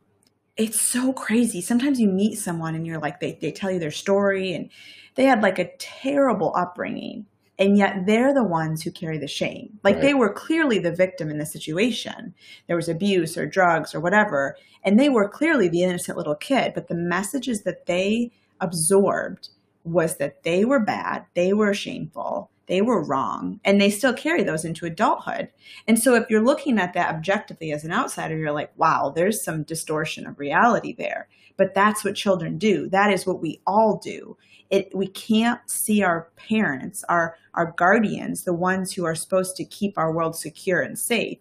it's 0.57 0.81
so 0.81 1.13
crazy. 1.13 1.61
Sometimes 1.61 2.01
you 2.01 2.09
meet 2.09 2.37
someone 2.37 2.75
and 2.75 2.87
you're 2.87 2.99
like, 2.99 3.21
they, 3.21 3.39
they 3.41 3.53
tell 3.53 3.71
you 3.71 3.79
their 3.79 3.91
story 3.91 4.53
and 4.53 4.71
they 5.15 5.25
had 5.25 5.43
like 5.43 5.59
a 5.59 5.77
terrible 5.77 6.53
upbringing. 6.57 7.27
And 7.59 7.79
yet 7.79 8.05
they're 8.05 8.35
the 8.35 8.45
ones 8.45 8.83
who 8.83 8.91
carry 8.91 9.17
the 9.19 9.27
shame. 9.27 9.79
Like 9.83 10.01
they 10.03 10.13
were 10.13 10.33
clearly 10.33 10.79
the 10.79 10.93
victim 10.93 11.31
in 11.31 11.39
the 11.39 11.47
situation. 11.47 12.35
There 12.67 12.77
was 12.77 12.89
abuse 12.89 13.39
or 13.39 13.47
drugs 13.47 13.95
or 13.95 14.01
whatever. 14.01 14.57
And 14.85 15.01
they 15.01 15.09
were 15.09 15.29
clearly 15.29 15.69
the 15.69 15.83
innocent 15.83 16.19
little 16.19 16.35
kid. 16.35 16.73
But 16.75 16.89
the 16.89 16.95
messages 16.95 17.63
that 17.63 17.87
they 17.87 18.31
absorbed 18.61 19.49
was 19.85 20.17
that 20.17 20.43
they 20.43 20.65
were 20.65 20.81
bad, 20.81 21.25
they 21.35 21.53
were 21.53 21.73
shameful, 21.73 22.51
they 22.67 22.83
were 22.83 23.03
wrong, 23.03 23.61
and 23.65 23.81
they 23.81 23.91
still 23.91 24.13
carry 24.13 24.43
those 24.43 24.65
into 24.65 24.87
adulthood. 24.87 25.51
And 25.87 25.99
so 25.99 26.15
if 26.15 26.29
you're 26.29 26.45
looking 26.45 26.79
at 26.79 26.95
that 26.95 27.15
objectively 27.15 27.73
as 27.73 27.85
an 27.85 27.93
outsider, 27.93 28.37
you're 28.37 28.53
like, 28.53 28.73
wow, 28.77 29.13
there's 29.15 29.45
some 29.45 29.63
distortion 29.63 30.27
of 30.27 30.39
reality 30.39 30.95
there. 30.97 31.29
But 31.57 31.75
that's 31.75 32.05
what 32.05 32.17
children 32.17 32.59
do. 32.59 32.89
That 32.89 33.13
is 33.13 33.25
what 33.25 33.41
we 33.41 33.61
all 33.67 33.99
do. 33.99 34.37
It, 34.69 34.91
we 34.95 35.07
can't 35.07 35.61
see 35.71 36.03
our 36.03 36.29
parents, 36.37 37.05
our, 37.09 37.37
our 37.55 37.73
guardians, 37.77 38.43
the 38.43 38.53
ones 38.53 38.93
who 38.93 39.05
are 39.05 39.15
supposed 39.15 39.57
to 39.57 39.65
keep 39.65 39.97
our 39.97 40.13
world 40.13 40.37
secure 40.37 40.81
and 40.83 40.99
safe, 40.99 41.39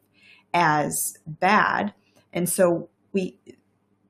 as 0.53 1.17
bad. 1.25 1.93
And 2.31 2.47
so 2.47 2.89
we, 3.13 3.39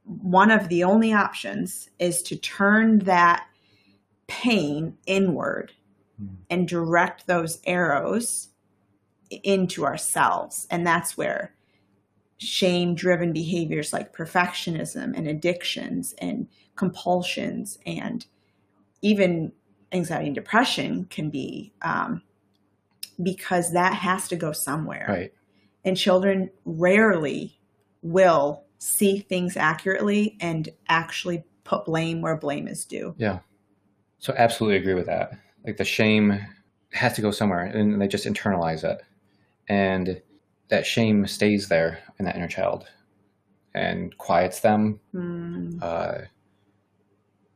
one 0.04 0.52
of 0.52 0.68
the 0.68 0.84
only 0.84 1.14
options 1.14 1.90
is 1.98 2.22
to 2.24 2.36
turn 2.36 3.00
that 3.00 3.48
pain 4.28 4.98
inward 5.08 5.72
Mhm. 6.22 6.38
and 6.50 6.68
direct 6.68 7.28
those 7.28 7.60
arrows 7.66 8.50
into 9.44 9.86
ourselves. 9.86 10.68
And 10.70 10.86
that's 10.86 11.18
where 11.18 11.54
shame 12.38 12.96
driven 12.96 13.34
behaviors 13.34 13.94
like 13.94 14.16
perfectionism 14.16 15.16
and 15.16 15.28
addictions 15.28 16.14
and 16.18 16.48
compulsions 16.76 17.80
and 17.86 18.26
even 19.02 19.52
anxiety 19.92 20.28
and 20.28 20.36
depression 20.36 21.06
can 21.06 21.30
be 21.30 21.72
um, 21.82 22.22
because 23.22 23.72
that 23.72 23.94
has 23.94 24.28
to 24.28 24.36
go 24.36 24.52
somewhere 24.52 25.06
Right. 25.08 25.34
and 25.86 25.96
children 25.96 26.50
rarely 26.66 27.58
will 28.02 28.64
see 28.78 29.20
things 29.20 29.56
accurately 29.56 30.38
and 30.42 30.70
actually 30.90 31.44
put 31.64 31.86
blame 31.86 32.22
where 32.22 32.36
blame 32.36 32.68
is 32.68 32.86
due. 32.86 33.16
Yeah. 33.18 33.40
So 34.20 34.34
absolutely 34.38 34.78
agree 34.78 34.94
with 34.94 35.06
that. 35.06 35.32
Like 35.66 35.78
the 35.78 35.86
shame 35.86 36.46
has 36.94 37.14
to 37.14 37.22
go 37.22 37.32
somewhere 37.32 37.64
and 37.64 38.02
they 38.02 38.08
just 38.08 38.26
internalize 38.26 38.84
it. 38.84 39.02
And 39.68 40.22
that 40.70 40.86
shame 40.86 41.28
stays 41.28 41.68
there 41.68 42.00
in 42.20 42.26
that 42.26 42.36
inner 42.36 42.48
child 42.48 42.88
and 43.74 44.18
quiets 44.18 44.62
them 44.62 45.00
mm. 45.14 45.82
uh, 45.82 46.22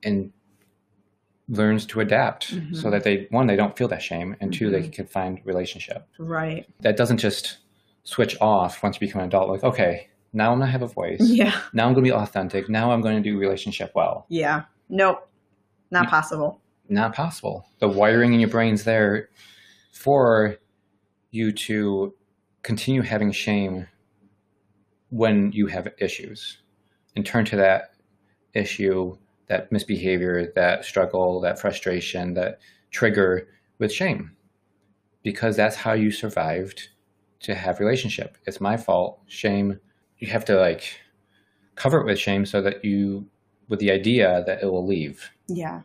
and 0.03 0.31
learns 1.47 1.85
to 1.87 1.99
adapt 1.99 2.53
mm-hmm. 2.53 2.75
so 2.75 2.91
that 2.91 3.03
they 3.03 3.27
one 3.31 3.47
they 3.47 3.55
don't 3.55 3.75
feel 3.75 3.87
that 3.87 4.01
shame 4.01 4.35
and 4.39 4.51
mm-hmm. 4.51 4.59
two 4.59 4.69
they 4.69 4.81
mm-hmm. 4.81 4.91
can 4.91 5.07
find 5.07 5.41
relationship 5.45 6.07
right 6.19 6.67
that 6.81 6.95
doesn't 6.95 7.17
just 7.17 7.57
switch 8.03 8.37
off 8.39 8.83
once 8.83 8.97
you 8.97 8.99
become 8.99 9.21
an 9.21 9.27
adult 9.27 9.49
like 9.49 9.63
okay 9.63 10.07
now 10.31 10.51
i'm 10.51 10.59
gonna 10.59 10.69
have 10.69 10.83
a 10.83 10.87
voice 10.87 11.19
yeah 11.21 11.59
now 11.73 11.87
i'm 11.87 11.93
gonna 11.93 12.03
be 12.03 12.11
authentic 12.11 12.69
now 12.69 12.91
i'm 12.91 13.01
gonna 13.01 13.19
do 13.19 13.37
relationship 13.39 13.91
well 13.95 14.27
yeah 14.29 14.63
nope 14.89 15.27
not 15.89 16.07
possible 16.07 16.61
not 16.89 17.13
possible 17.13 17.67
the 17.79 17.87
wiring 17.87 18.33
in 18.33 18.39
your 18.39 18.49
brain's 18.49 18.83
there 18.83 19.29
for 19.91 20.57
you 21.31 21.51
to 21.51 22.13
continue 22.63 23.01
having 23.01 23.31
shame 23.31 23.87
when 25.09 25.51
you 25.51 25.67
have 25.67 25.87
issues 25.99 26.59
and 27.15 27.25
turn 27.25 27.45
to 27.45 27.55
that 27.55 27.91
issue 28.53 29.15
that 29.49 29.71
misbehavior, 29.71 30.51
that 30.55 30.85
struggle, 30.85 31.41
that 31.41 31.59
frustration, 31.59 32.35
that 32.35 32.59
trigger 32.91 33.47
with 33.79 33.91
shame. 33.91 34.31
Because 35.23 35.57
that's 35.57 35.75
how 35.75 35.93
you 35.93 36.11
survived 36.11 36.89
to 37.41 37.55
have 37.55 37.79
relationship. 37.79 38.37
It's 38.45 38.61
my 38.61 38.77
fault. 38.77 39.19
Shame. 39.27 39.79
You 40.19 40.27
have 40.29 40.45
to 40.45 40.57
like 40.57 41.01
cover 41.75 41.99
it 41.99 42.05
with 42.05 42.19
shame 42.19 42.45
so 42.45 42.61
that 42.61 42.85
you 42.85 43.27
with 43.67 43.79
the 43.79 43.91
idea 43.91 44.43
that 44.45 44.63
it 44.63 44.67
will 44.67 44.85
leave. 44.85 45.31
Yeah. 45.47 45.81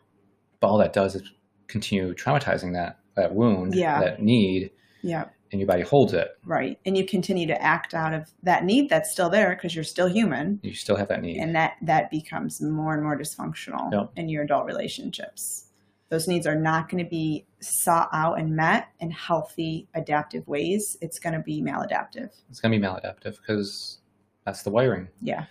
But 0.59 0.67
all 0.67 0.77
that 0.79 0.93
does 0.93 1.15
is 1.15 1.31
continue 1.67 2.13
traumatizing 2.13 2.73
that 2.73 2.99
that 3.15 3.33
wound, 3.33 3.75
yeah. 3.75 3.99
that 3.99 4.21
need. 4.21 4.71
Yeah 5.01 5.25
and 5.55 5.59
your 5.61 5.67
body 5.67 5.83
holds 5.83 6.13
it. 6.13 6.29
Right. 6.45 6.79
And 6.85 6.97
you 6.97 7.05
continue 7.05 7.47
to 7.47 7.61
act 7.61 7.93
out 7.93 8.13
of 8.13 8.29
that 8.43 8.65
need 8.65 8.89
that's 8.89 9.11
still 9.11 9.29
there 9.29 9.55
because 9.55 9.73
you're 9.73 9.83
still 9.83 10.07
human. 10.07 10.59
You 10.63 10.73
still 10.73 10.97
have 10.97 11.07
that 11.07 11.21
need. 11.21 11.37
And 11.37 11.55
that 11.55 11.75
that 11.81 12.11
becomes 12.11 12.61
more 12.61 12.93
and 12.93 13.03
more 13.03 13.17
dysfunctional 13.17 13.91
yep. 13.91 14.11
in 14.15 14.27
your 14.29 14.43
adult 14.43 14.65
relationships. 14.65 15.69
Those 16.09 16.27
needs 16.27 16.45
are 16.45 16.59
not 16.59 16.89
going 16.89 17.03
to 17.03 17.09
be 17.09 17.45
sought 17.61 18.09
out 18.13 18.37
and 18.37 18.55
met 18.55 18.89
in 18.99 19.11
healthy, 19.11 19.87
adaptive 19.95 20.47
ways. 20.47 20.97
It's 21.01 21.19
going 21.19 21.33
to 21.33 21.39
be 21.39 21.63
maladaptive. 21.63 22.29
It's 22.49 22.59
going 22.59 22.71
to 22.71 22.77
be 22.77 22.85
maladaptive 22.85 23.37
because 23.37 23.99
that's 24.45 24.63
the 24.63 24.69
wiring. 24.69 25.07
Yeah. 25.21 25.45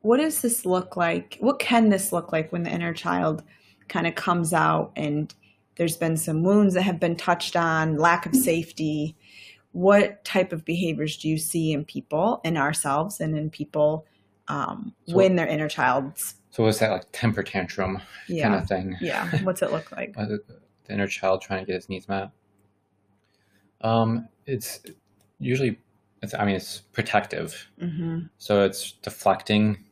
What 0.00 0.18
does 0.18 0.42
this 0.42 0.64
look 0.64 0.96
like? 0.96 1.38
What 1.40 1.58
can 1.58 1.88
this 1.88 2.12
look 2.12 2.30
like 2.30 2.52
when 2.52 2.62
the 2.62 2.70
inner 2.70 2.94
child 2.94 3.42
kind 3.88 4.06
of 4.06 4.14
comes 4.14 4.52
out 4.52 4.92
and 4.96 5.34
there's 5.76 5.96
been 5.96 6.16
some 6.16 6.42
wounds 6.42 6.74
that 6.74 6.82
have 6.82 6.98
been 6.98 7.16
touched 7.16 7.56
on, 7.56 7.98
lack 7.98 8.26
of 8.26 8.34
safety? 8.34 9.16
what 9.76 10.24
type 10.24 10.54
of 10.54 10.64
behaviors 10.64 11.18
do 11.18 11.28
you 11.28 11.36
see 11.36 11.70
in 11.70 11.84
people, 11.84 12.40
in 12.44 12.56
ourselves, 12.56 13.20
and 13.20 13.36
in 13.36 13.50
people 13.50 14.06
um, 14.48 14.94
so, 15.06 15.14
when 15.14 15.36
their 15.36 15.46
inner 15.46 15.68
child's? 15.68 16.36
So 16.50 16.64
what's 16.64 16.78
that 16.78 16.90
like 16.90 17.04
temper 17.12 17.42
tantrum 17.42 18.00
yeah. 18.26 18.44
kind 18.44 18.54
of 18.54 18.66
thing? 18.66 18.96
Yeah. 19.02 19.28
What's 19.42 19.60
it 19.60 19.70
look 19.70 19.92
like? 19.92 20.14
the, 20.14 20.40
inner 20.88 21.06
child 21.06 21.42
trying 21.42 21.60
to 21.60 21.66
get 21.66 21.74
his 21.74 21.90
needs 21.90 22.08
met. 22.08 22.30
Um, 23.82 24.28
it's 24.46 24.80
usually, 25.38 25.78
it's, 26.22 26.32
I 26.32 26.46
mean, 26.46 26.56
it's 26.56 26.80
protective. 26.92 27.68
Mm-hmm. 27.78 28.20
So 28.38 28.64
it's 28.64 28.92
deflecting 28.92 29.84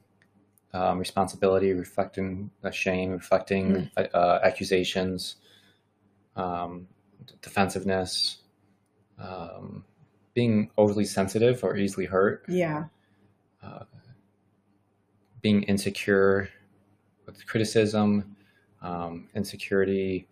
um, 0.75 0.99
responsibility, 0.99 1.73
reflecting 1.73 2.51
the 2.61 2.71
shame, 2.73 3.13
reflecting 3.13 3.89
mm. 3.97 4.09
uh, 4.13 4.41
accusations, 4.43 5.37
um, 6.37 6.89
defensiveness, 7.41 8.39
um, 9.19 9.85
being 10.35 10.69
overly 10.77 11.05
sensitive 11.05 11.63
or 11.63 11.77
easily 11.77 12.07
hurt. 12.07 12.45
Yeah. 12.49 12.87
Uh, 13.63 13.85
being 15.41 15.63
insecure 15.63 16.49
with 17.25 17.47
criticism, 17.47 18.37
um, 18.83 19.29
insecurity 19.35 20.27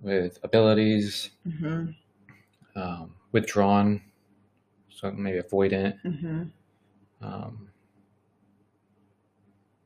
with 0.00 0.38
abilities, 0.42 1.30
mm-hmm. 1.46 1.90
um, 2.80 3.14
withdrawn, 3.32 4.00
so 4.88 5.10
maybe 5.10 5.40
avoidant. 5.40 5.96
Mm-hmm. 6.04 6.44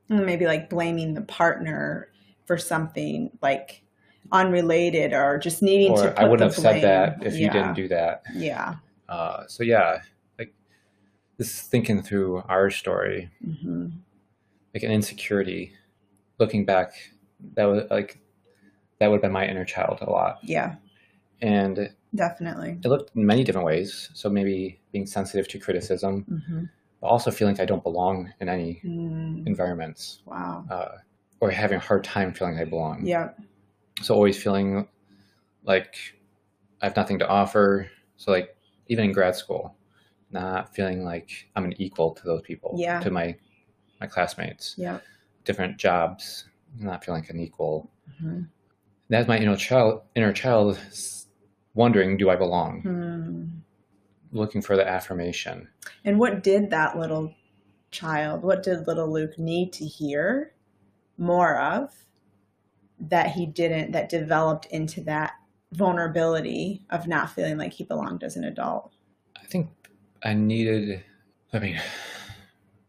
Maybe 0.09 0.45
like 0.45 0.69
blaming 0.69 1.13
the 1.13 1.21
partner 1.21 2.09
for 2.45 2.57
something 2.57 3.31
like 3.41 3.83
unrelated 4.31 5.13
or 5.13 5.37
just 5.37 5.61
needing 5.61 5.91
or 5.91 6.03
to 6.03 6.09
put 6.09 6.17
I 6.17 6.25
wouldn't 6.25 6.51
have 6.51 6.61
blame. 6.61 6.81
said 6.81 6.83
that 6.83 7.25
if 7.25 7.35
yeah. 7.35 7.45
you 7.45 7.51
didn't 7.51 7.73
do 7.75 7.87
that. 7.89 8.23
Yeah. 8.33 8.75
Uh, 9.07 9.45
so 9.47 9.63
yeah, 9.63 10.01
like 10.37 10.53
this 11.37 11.61
thinking 11.61 12.01
through 12.01 12.43
our 12.47 12.69
story, 12.69 13.29
mm-hmm. 13.45 13.87
like 14.73 14.83
an 14.83 14.91
insecurity, 14.91 15.73
looking 16.39 16.65
back, 16.65 16.93
that 17.55 17.65
was 17.65 17.83
like 17.89 18.19
that 18.99 19.07
would 19.07 19.17
have 19.17 19.21
been 19.21 19.31
my 19.31 19.47
inner 19.47 19.65
child 19.65 19.99
a 20.01 20.09
lot. 20.09 20.39
Yeah. 20.43 20.75
And 21.41 21.93
definitely, 22.13 22.79
it 22.83 22.87
looked 22.87 23.15
in 23.15 23.25
many 23.25 23.43
different 23.43 23.65
ways. 23.65 24.09
So 24.13 24.29
maybe 24.29 24.79
being 24.91 25.05
sensitive 25.05 25.47
to 25.49 25.59
criticism, 25.59 26.25
mm-hmm. 26.29 26.63
But 27.01 27.07
also 27.07 27.31
feeling 27.31 27.55
like 27.55 27.61
I 27.61 27.65
don't 27.65 27.83
belong 27.83 28.31
in 28.39 28.49
any 28.49 28.81
mm. 28.83 29.45
environments. 29.47 30.21
Wow. 30.25 30.65
Uh, 30.69 30.97
or 31.41 31.49
having 31.51 31.77
a 31.77 31.79
hard 31.79 32.03
time 32.03 32.33
feeling 32.33 32.59
I 32.59 32.65
belong. 32.65 33.05
Yeah 33.05 33.29
so 34.01 34.15
always 34.15 34.41
feeling 34.41 34.87
like 35.63 35.95
I 36.81 36.85
have 36.85 36.95
nothing 36.95 37.19
to 37.19 37.27
offer. 37.27 37.89
So 38.17 38.31
like 38.31 38.55
even 38.87 39.05
in 39.05 39.11
grad 39.11 39.35
school, 39.35 39.75
not 40.31 40.73
feeling 40.75 41.03
like 41.03 41.49
I'm 41.55 41.65
an 41.65 41.79
equal 41.81 42.13
to 42.15 42.23
those 42.23 42.41
people, 42.41 42.75
yeah. 42.77 42.99
to 43.01 43.11
my 43.11 43.35
my 43.99 44.07
classmates, 44.07 44.75
yeah, 44.77 44.99
different 45.43 45.77
jobs, 45.77 46.45
not 46.77 47.03
feeling 47.03 47.21
like 47.21 47.29
an 47.29 47.39
equal. 47.39 47.89
Mm-hmm. 48.09 48.41
That's 49.09 49.27
my 49.27 49.37
inner 49.37 49.55
child, 49.55 50.03
inner 50.15 50.31
child, 50.31 50.79
wondering, 51.73 52.17
do 52.17 52.29
I 52.29 52.35
belong? 52.35 52.83
Mm. 52.83 53.61
Looking 54.31 54.61
for 54.61 54.75
the 54.75 54.87
affirmation. 54.87 55.67
And 56.05 56.19
what 56.19 56.43
did 56.43 56.69
that 56.69 56.97
little 56.97 57.33
child? 57.91 58.43
What 58.43 58.63
did 58.63 58.87
little 58.87 59.11
Luke 59.11 59.39
need 59.39 59.73
to 59.73 59.85
hear 59.85 60.53
more 61.17 61.59
of? 61.59 61.91
that 62.99 63.31
he 63.31 63.45
didn't 63.45 63.91
that 63.91 64.09
developed 64.09 64.65
into 64.67 65.01
that 65.01 65.33
vulnerability 65.71 66.83
of 66.89 67.07
not 67.07 67.29
feeling 67.29 67.57
like 67.57 67.73
he 67.73 67.83
belonged 67.83 68.23
as 68.23 68.35
an 68.35 68.43
adult 68.43 68.91
i 69.41 69.45
think 69.45 69.69
i 70.23 70.33
needed 70.33 71.03
i 71.53 71.59
mean 71.59 71.79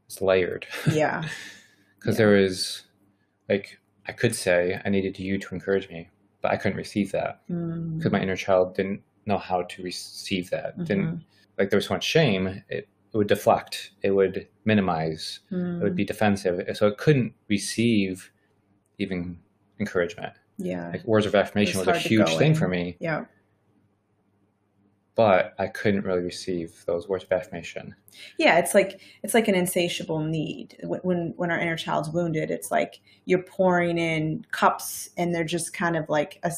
it's 0.07 0.21
layered 0.21 0.67
yeah 0.91 1.23
because 1.99 2.15
yeah. 2.15 2.25
there 2.25 2.37
is 2.37 2.83
like 3.49 3.79
i 4.09 4.13
could 4.13 4.35
say 4.35 4.81
i 4.85 4.89
needed 4.89 5.19
you 5.19 5.39
to 5.39 5.55
encourage 5.55 5.89
me 5.89 6.09
but 6.41 6.51
i 6.51 6.57
couldn't 6.57 6.79
receive 6.79 7.13
that 7.13 7.43
because 7.47 8.11
mm. 8.11 8.13
my 8.13 8.21
inner 8.21 8.37
child 8.37 8.75
didn't 8.75 9.03
know 9.27 9.39
how 9.39 9.63
to 9.63 9.83
receive 9.83 10.51
that 10.51 10.75
mm-hmm. 10.75 10.85
didn't 10.85 11.25
like 11.59 11.71
there 11.71 11.77
was 11.77 11.87
so 11.87 11.95
much 11.95 12.05
shame 12.05 12.47
it, 12.47 12.89
it 13.13 13.17
would 13.17 13.27
deflect 13.27 13.93
it 14.03 14.13
would 14.13 14.49
minimize 14.65 15.41
mm. 15.51 15.81
it 15.81 15.83
would 15.83 15.97
be 15.97 16.05
mm. 16.05 16.09
defensive 16.09 16.77
so 16.77 16.87
it 16.87 16.97
couldn't 16.97 17.33
receive 17.49 18.31
even 19.01 19.39
encouragement. 19.81 20.35
Yeah. 20.59 20.91
Like 20.91 21.05
words 21.05 21.27
of 21.27 21.35
affirmation 21.35 21.79
was 21.79 21.89
a 21.89 21.99
huge 21.99 22.29
thing 22.37 22.53
in. 22.53 22.57
for 22.57 22.69
me. 22.69 22.97
Yeah. 23.01 23.25
But 25.17 25.55
I 25.59 25.67
couldn't 25.67 26.05
really 26.05 26.23
receive 26.23 26.85
those 26.87 27.09
words 27.09 27.25
of 27.25 27.33
affirmation. 27.33 27.95
Yeah, 28.39 28.59
it's 28.59 28.75
like 28.75 29.01
it's 29.23 29.35
like 29.35 29.49
an 29.49 29.55
insatiable 29.55 30.21
need. 30.21 30.77
When 30.83 31.35
when 31.37 31.51
our 31.51 31.59
inner 31.59 31.77
child's 31.77 32.11
wounded, 32.11 32.51
it's 32.51 32.71
like 32.71 33.01
you're 33.25 33.43
pouring 33.43 33.99
in 33.99 34.47
cups, 34.51 35.11
and 35.17 35.35
they're 35.35 35.45
just 35.45 35.75
kind 35.75 35.97
of 35.97 36.09
like 36.09 36.39
a 36.43 36.53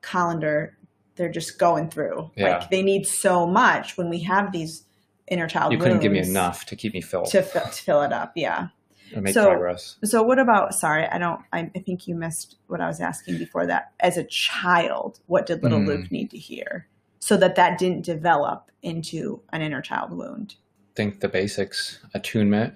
colander. 0.00 0.78
They're 1.18 1.30
just 1.30 1.58
going 1.58 1.90
through. 1.90 2.30
Yeah. 2.36 2.58
Like 2.58 2.70
they 2.70 2.82
need 2.82 3.06
so 3.06 3.46
much 3.46 3.98
when 3.98 4.08
we 4.08 4.20
have 4.20 4.52
these 4.52 4.84
inner 5.26 5.46
child. 5.46 5.72
You 5.72 5.78
couldn't 5.78 6.00
give 6.00 6.12
me 6.12 6.20
enough 6.20 6.64
to 6.66 6.76
keep 6.76 6.94
me 6.94 7.02
filled. 7.02 7.26
To, 7.32 7.42
to 7.42 7.60
fill 7.60 8.00
it 8.02 8.12
up. 8.12 8.32
Yeah 8.34 8.68
make 9.16 9.34
so, 9.34 9.50
progress. 9.50 9.96
So 10.04 10.22
what 10.22 10.38
about 10.38 10.74
sorry, 10.74 11.06
I 11.06 11.18
don't 11.18 11.40
I, 11.52 11.70
I, 11.74 11.78
think 11.80 12.06
you 12.06 12.14
missed 12.14 12.56
what 12.66 12.80
I 12.80 12.86
was 12.86 13.00
asking 13.00 13.38
before 13.38 13.66
that. 13.66 13.92
As 14.00 14.16
a 14.16 14.24
child, 14.24 15.20
what 15.26 15.46
did 15.46 15.62
little 15.62 15.80
mm. 15.80 15.86
Luke 15.86 16.10
need 16.10 16.30
to 16.30 16.38
hear 16.38 16.86
so 17.18 17.36
that 17.36 17.56
that 17.56 17.78
didn't 17.78 18.04
develop 18.04 18.70
into 18.82 19.42
an 19.52 19.62
inner 19.62 19.82
child 19.82 20.12
wound? 20.12 20.56
think 20.98 21.20
the 21.20 21.28
basics, 21.28 22.00
attunement 22.12 22.74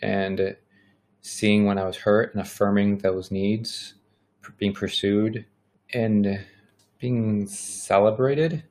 and 0.00 0.56
seeing 1.20 1.64
when 1.64 1.78
I 1.78 1.84
was 1.84 1.96
hurt 1.96 2.32
and 2.32 2.40
affirming 2.40 2.98
those 2.98 3.32
needs, 3.32 3.94
being 4.56 4.72
pursued 4.72 5.44
and 5.92 6.44
being 6.98 7.46
celebrated 7.46 8.64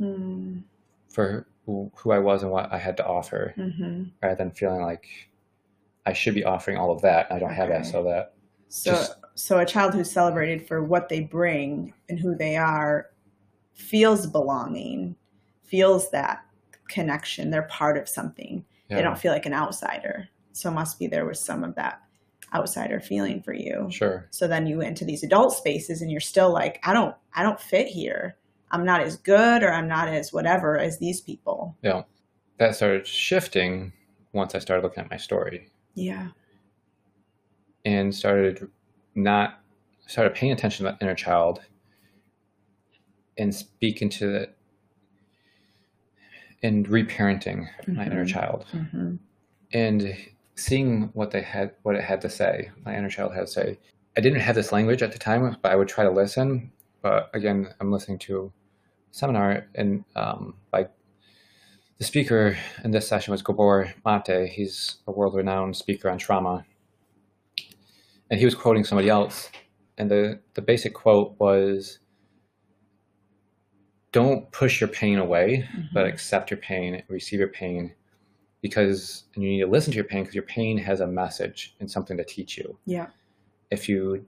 mm. 0.00 0.62
for 1.08 1.46
who, 1.64 1.90
who, 1.96 2.10
I 2.12 2.18
was 2.18 2.42
and 2.42 2.50
what 2.52 2.72
I 2.72 2.78
had 2.78 2.96
to 2.98 3.06
offer, 3.06 3.54
mm-hmm. 3.56 4.04
rather 4.22 4.34
than 4.36 4.50
feeling 4.50 4.82
like 4.82 5.06
I 6.06 6.12
should 6.12 6.34
be 6.34 6.44
offering 6.44 6.78
all 6.78 6.90
of 6.90 7.02
that. 7.02 7.30
I 7.30 7.38
don't 7.38 7.52
have 7.52 7.68
that, 7.68 7.82
Okay. 7.82 7.90
so 7.90 8.02
that 8.04 8.34
So, 8.68 8.92
Just- 8.92 9.16
so 9.34 9.58
a 9.58 9.66
child 9.66 9.94
who's 9.94 10.10
celebrated 10.10 10.66
for 10.66 10.82
what 10.82 11.08
they 11.08 11.20
bring 11.20 11.94
and 12.08 12.18
who 12.18 12.34
they 12.34 12.56
are 12.56 13.10
feels 13.72 14.26
belonging, 14.26 15.14
feels 15.62 16.10
that 16.10 16.44
connection. 16.88 17.50
They're 17.50 17.62
part 17.62 17.96
of 17.96 18.08
something. 18.08 18.64
yeah, 18.88 18.96
They 18.96 19.02
don't 19.02 19.18
feel 19.18 19.32
like 19.32 19.46
an 19.46 19.54
outsider. 19.54 20.28
So 20.52 20.70
must 20.70 20.98
be 20.98 21.06
there 21.06 21.24
was 21.26 21.38
some 21.38 21.62
of 21.62 21.76
that 21.76 22.02
outsider 22.54 23.00
feeling 23.00 23.42
for 23.42 23.52
you. 23.52 23.88
sure. 23.90 24.26
So 24.30 24.46
then 24.48 24.66
you 24.66 24.78
went 24.78 24.90
into 24.90 25.04
these 25.04 25.22
adult 25.22 25.52
spaces 25.52 26.00
and 26.02 26.10
you're 26.10 26.20
still 26.20 26.52
like, 26.52 26.80
I 26.82 26.92
don't, 26.92 27.14
I 27.34 27.42
don't 27.42 27.60
fit 27.60 27.86
here. 27.88 28.36
I'm 28.70 28.84
not 28.84 29.00
as 29.02 29.16
good 29.16 29.62
or 29.62 29.72
I'm 29.72 29.88
not 29.88 30.08
as 30.08 30.32
whatever 30.32 30.78
as 30.78 30.98
these 30.98 31.20
people. 31.20 31.76
Yeah, 31.82 32.02
that 32.58 32.74
started 32.76 33.06
shifting 33.06 33.92
once 34.32 34.54
I 34.54 34.58
started 34.58 34.82
looking 34.82 35.02
at 35.04 35.10
my 35.10 35.16
story 35.16 35.68
Yeah. 35.94 36.28
and 37.84 38.14
started 38.14 38.68
not 39.14 39.60
started 40.06 40.34
paying 40.34 40.52
attention 40.52 40.84
to 40.86 40.92
that 40.92 40.98
inner 41.02 41.14
child 41.14 41.60
and 43.36 43.54
speaking 43.54 44.08
to 44.10 44.26
the 44.26 44.48
and 46.62 46.86
reparenting 46.88 47.66
my 47.86 48.06
inner 48.06 48.24
Mhm. 48.24 48.28
child 48.28 48.64
hmm 48.70 49.16
and 49.72 50.16
seeing 50.58 51.10
what 51.14 51.30
they 51.30 51.42
had 51.42 51.72
what 51.82 51.94
it 51.94 52.02
had 52.02 52.20
to 52.20 52.28
say 52.28 52.70
my 52.84 52.96
inner 52.96 53.08
child 53.08 53.34
had 53.34 53.46
to 53.46 53.52
say. 53.52 53.78
I 54.16 54.20
didn't 54.20 54.40
have 54.40 54.56
this 54.56 54.72
language 54.72 55.02
at 55.02 55.12
the 55.12 55.18
time 55.18 55.56
but 55.62 55.72
i 55.72 55.76
would 55.76 55.88
try 55.88 56.04
to 56.04 56.10
listen. 56.10 56.72
But 57.02 57.30
again 57.34 57.68
i'm 57.80 57.92
listening 57.92 58.18
to 58.20 58.52
a 59.12 59.14
seminar 59.14 59.66
and 59.74 60.04
um, 60.16 60.54
by 60.70 60.88
the 61.98 62.04
speaker 62.04 62.56
in 62.84 62.92
this 62.92 63.08
session 63.08 63.32
was 63.32 63.42
gabor 63.42 63.92
mate. 64.04 64.50
He's 64.50 64.96
a 65.06 65.12
world-renowned 65.12 65.76
speaker 65.76 66.08
on 66.08 66.18
trauma. 66.18 66.64
And 68.30 68.38
he 68.38 68.44
was 68.44 68.54
quoting 68.54 68.84
somebody 68.84 69.08
else. 69.08 69.50
And 69.96 70.08
the, 70.08 70.38
the 70.54 70.62
basic 70.62 70.94
quote 70.94 71.34
was 71.40 71.98
don't 74.12 74.50
push 74.52 74.80
your 74.80 74.88
pain 74.88 75.18
away 75.18 75.68
but 75.92 76.06
accept 76.06 76.50
your 76.50 76.58
pain 76.58 77.02
receive 77.08 77.38
your 77.38 77.48
pain 77.48 77.94
because 78.60 79.24
and 79.34 79.44
you 79.44 79.50
need 79.50 79.60
to 79.60 79.66
listen 79.66 79.92
to 79.92 79.96
your 79.96 80.04
pain 80.04 80.22
because 80.22 80.34
your 80.34 80.44
pain 80.44 80.78
has 80.78 81.00
a 81.00 81.06
message 81.06 81.74
and 81.80 81.90
something 81.90 82.16
to 82.16 82.24
teach 82.24 82.56
you 82.58 82.78
Yeah. 82.86 83.06
if 83.70 83.88
you 83.88 84.26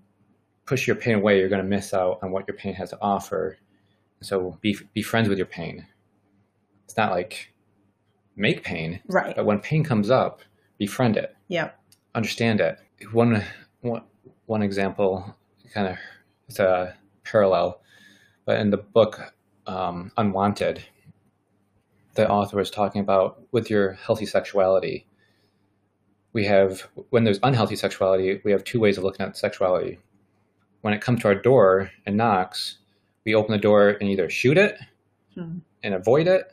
push 0.67 0.87
your 0.87 0.97
pain 0.97 1.17
away 1.17 1.39
you're 1.39 1.49
going 1.49 1.63
to 1.63 1.69
miss 1.69 1.93
out 1.93 2.19
on 2.23 2.31
what 2.31 2.47
your 2.47 2.57
pain 2.57 2.75
has 2.75 2.91
to 2.91 2.99
offer 3.01 3.57
so 4.21 4.57
be, 4.61 4.77
be 4.95 5.03
friends 5.03 5.29
with 5.29 5.39
your 5.39 5.47
pain 5.47 5.87
it's 6.85 6.97
not 6.97 7.11
like 7.11 7.53
make 8.37 8.63
pain 8.63 9.01
Right. 9.09 9.35
but 9.35 9.45
when 9.45 9.59
pain 9.59 9.83
comes 9.85 10.11
up 10.11 10.41
befriend 10.79 11.17
it 11.17 11.35
Yep. 11.49 11.79
understand 12.15 12.61
it 12.61 12.79
one 13.13 13.43
one, 13.81 14.03
one 14.47 14.63
example 14.63 15.35
kind 15.75 15.89
of 15.89 15.97
it's 16.49 16.59
a 16.61 16.97
parallel 17.25 17.81
but 18.45 18.59
in 18.61 18.71
the 18.71 18.77
book 18.77 19.33
um, 19.67 20.11
unwanted 20.17 20.83
the 22.21 22.29
author 22.31 22.61
is 22.61 22.71
talking 22.71 23.01
about 23.01 23.43
with 23.53 23.71
your 23.71 23.93
healthy 23.93 24.27
sexuality 24.27 25.07
we 26.33 26.45
have 26.45 26.87
when 27.11 27.25
there's 27.25 27.41
unhealthy 27.43 27.77
sexuality 27.77 28.41
we 28.45 28.53
have 28.53 28.63
two 28.65 28.79
ways 28.79 28.99
of 28.99 29.05
looking 29.05 29.25
at 29.25 29.37
sexuality 29.37 29.99
when 30.83 30.93
it 30.95 31.01
comes 31.01 31.21
to 31.23 31.29
our 31.29 31.35
door 31.35 31.91
and 32.07 32.17
knocks 32.17 32.79
we 33.25 33.35
open 33.35 33.53
the 33.53 33.59
door 33.59 33.91
and 34.01 34.09
either 34.09 34.29
shoot 34.31 34.59
it 34.59 34.77
Hmm. 35.35 35.59
and 35.85 35.95
avoid 35.95 36.27
it 36.27 36.53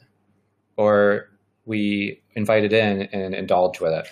or 0.77 1.29
we 1.65 2.21
invite 2.35 2.63
it 2.63 2.71
in 2.73 3.01
and 3.11 3.33
indulge 3.35 3.81
with 3.81 3.91
it 3.91 4.07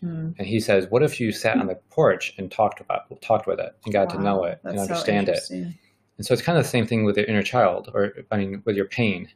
Hmm. 0.00 0.30
and 0.38 0.46
he 0.46 0.60
says, 0.60 0.86
"What 0.90 1.02
if 1.02 1.18
you 1.20 1.32
sat 1.32 1.56
on 1.58 1.66
the 1.68 1.74
porch 1.90 2.32
and 2.38 2.50
talked 2.52 2.80
about, 2.80 3.20
talked 3.20 3.46
with 3.48 3.58
it, 3.58 3.72
and 3.84 3.92
got 3.92 4.10
to 4.10 4.20
know 4.20 4.44
it 4.44 4.60
and 4.64 4.76
so 4.76 4.82
understand 4.82 5.28
it?" 5.28 5.40
And 6.16 6.26
so 6.26 6.32
it's 6.34 6.42
kind 6.42 6.56
of 6.58 6.64
the 6.64 6.70
same 6.70 6.86
thing 6.86 7.04
with 7.04 7.16
your 7.16 7.26
inner 7.26 7.42
child, 7.42 7.90
or 7.94 8.12
I 8.30 8.36
mean, 8.36 8.62
with 8.64 8.76
your 8.76 8.86
pain. 8.86 9.28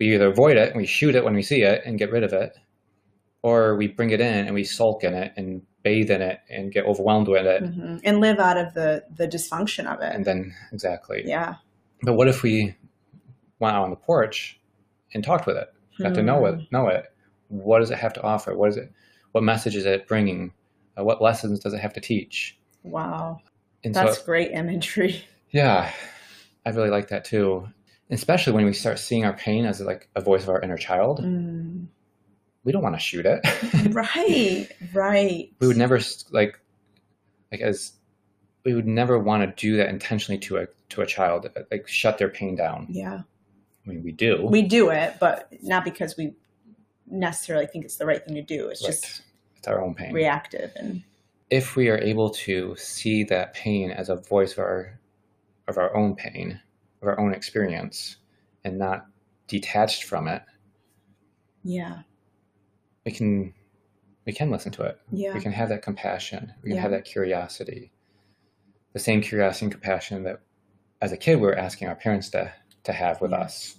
We 0.00 0.14
either 0.14 0.28
avoid 0.28 0.56
it 0.56 0.68
and 0.70 0.76
we 0.78 0.86
shoot 0.86 1.14
it 1.14 1.22
when 1.24 1.34
we 1.34 1.42
see 1.42 1.62
it 1.62 1.82
and 1.84 1.98
get 1.98 2.10
rid 2.10 2.24
of 2.24 2.32
it, 2.32 2.56
or 3.42 3.76
we 3.76 3.86
bring 3.86 4.10
it 4.10 4.20
in 4.20 4.46
and 4.46 4.54
we 4.54 4.64
sulk 4.64 5.04
in 5.04 5.14
it 5.14 5.32
and 5.36 5.62
bathe 5.82 6.10
in 6.10 6.22
it 6.22 6.40
and 6.50 6.72
get 6.72 6.84
overwhelmed 6.86 7.28
with 7.28 7.46
it, 7.46 7.62
Mhm. 7.62 8.00
And 8.04 8.20
live 8.20 8.38
out 8.38 8.56
of 8.56 8.74
the 8.74 9.04
the 9.14 9.28
dysfunction 9.28 9.86
of 9.86 10.00
it. 10.00 10.14
and 10.14 10.24
then 10.24 10.54
exactly. 10.72 11.22
yeah. 11.26 11.56
But 12.02 12.14
what 12.14 12.28
if 12.28 12.42
we 12.42 12.74
went 13.58 13.76
out 13.76 13.84
on 13.84 13.90
the 13.90 13.96
porch 13.96 14.58
and 15.12 15.22
talked 15.22 15.46
with 15.46 15.56
it, 15.56 15.68
got 15.98 16.14
to 16.14 16.22
know 16.22 16.40
Hmm. 16.46 16.60
it, 16.60 16.72
know 16.72 16.88
it? 16.88 17.04
What 17.48 17.80
does 17.80 17.90
it 17.90 17.98
have 17.98 18.14
to 18.14 18.22
offer? 18.22 18.56
What 18.56 18.70
is 18.70 18.76
it? 18.78 18.90
What 19.32 19.44
message 19.44 19.76
is 19.76 19.84
it 19.84 20.06
bringing? 20.08 20.52
Uh, 20.98 21.04
what 21.04 21.20
lessons 21.20 21.60
does 21.60 21.74
it 21.74 21.80
have 21.80 21.92
to 21.92 22.00
teach? 22.00 22.58
Wow. 22.82 23.40
And 23.84 23.94
That's 23.94 24.18
so, 24.18 24.24
great 24.24 24.50
imagery. 24.52 25.24
Yeah, 25.50 25.90
I 26.64 26.70
really 26.70 26.90
like 26.90 27.08
that 27.08 27.24
too. 27.24 27.68
Especially 28.10 28.52
when 28.52 28.64
we 28.64 28.72
start 28.72 28.98
seeing 28.98 29.24
our 29.24 29.32
pain 29.32 29.64
as 29.66 29.80
like 29.80 30.08
a 30.16 30.20
voice 30.20 30.42
of 30.42 30.48
our 30.48 30.60
inner 30.60 30.76
child. 30.76 31.20
Mm. 31.20 31.86
We 32.64 32.72
don't 32.72 32.82
want 32.82 32.94
to 32.96 33.00
shoot 33.00 33.24
it. 33.26 33.40
Right. 33.94 34.68
Right. 34.92 35.52
we 35.60 35.66
would 35.66 35.76
never 35.76 36.00
like 36.30 36.60
like 37.52 37.60
as 37.60 37.92
we 38.64 38.74
would 38.74 38.86
never 38.86 39.18
want 39.18 39.42
to 39.42 39.60
do 39.66 39.76
that 39.78 39.88
intentionally 39.88 40.38
to 40.40 40.58
a 40.58 40.66
to 40.90 41.00
a 41.02 41.06
child 41.06 41.48
like 41.70 41.88
shut 41.88 42.18
their 42.18 42.28
pain 42.28 42.56
down. 42.56 42.86
Yeah. 42.90 43.20
I 43.86 43.88
mean, 43.88 44.02
we 44.02 44.12
do. 44.12 44.46
We 44.46 44.62
do 44.62 44.90
it, 44.90 45.14
but 45.20 45.48
not 45.62 45.84
because 45.84 46.16
we 46.18 46.34
necessarily 47.06 47.66
think 47.66 47.84
it's 47.84 47.96
the 47.96 48.06
right 48.06 48.22
thing 48.24 48.34
to 48.34 48.42
do. 48.42 48.68
It's 48.68 48.82
Right. 48.82 48.90
just 48.90 49.22
it's 49.56 49.66
our 49.68 49.80
own 49.82 49.94
pain. 49.94 50.12
reactive 50.12 50.72
and 50.76 51.02
If 51.48 51.76
we 51.76 51.88
are 51.88 51.98
able 51.98 52.30
to 52.30 52.74
see 52.76 53.24
that 53.24 53.54
pain 53.54 53.90
as 53.90 54.08
a 54.10 54.16
voice 54.16 54.52
of 54.52 54.58
our 54.58 54.98
of 55.68 55.78
our 55.78 55.96
own 55.96 56.14
pain, 56.16 56.60
of 57.02 57.08
our 57.08 57.18
own 57.18 57.32
experience, 57.34 58.16
and 58.64 58.78
not 58.78 59.06
detached 59.46 60.04
from 60.04 60.28
it, 60.28 60.42
yeah. 61.64 62.02
we 63.04 63.12
can 63.12 63.54
we 64.26 64.32
can 64.32 64.50
listen 64.50 64.70
to 64.72 64.82
it. 64.84 64.98
Yeah. 65.10 65.32
We 65.34 65.40
can 65.40 65.50
have 65.52 65.70
that 65.70 65.82
compassion. 65.82 66.52
We 66.62 66.70
can 66.70 66.76
Yeah. 66.76 66.82
have 66.82 66.90
that 66.90 67.04
curiosity. 67.04 67.90
The 68.92 68.98
same 68.98 69.22
curiosity 69.22 69.64
and 69.66 69.72
compassion 69.72 70.22
that 70.24 70.40
as 71.00 71.10
a 71.10 71.16
kid 71.16 71.36
we 71.36 71.42
were 71.46 71.56
asking 71.56 71.88
our 71.88 71.94
parents 71.96 72.28
to 72.30 72.52
to 72.84 72.92
have 72.92 73.20
with 73.20 73.30
Yeah. 73.32 73.38
us. 73.40 73.76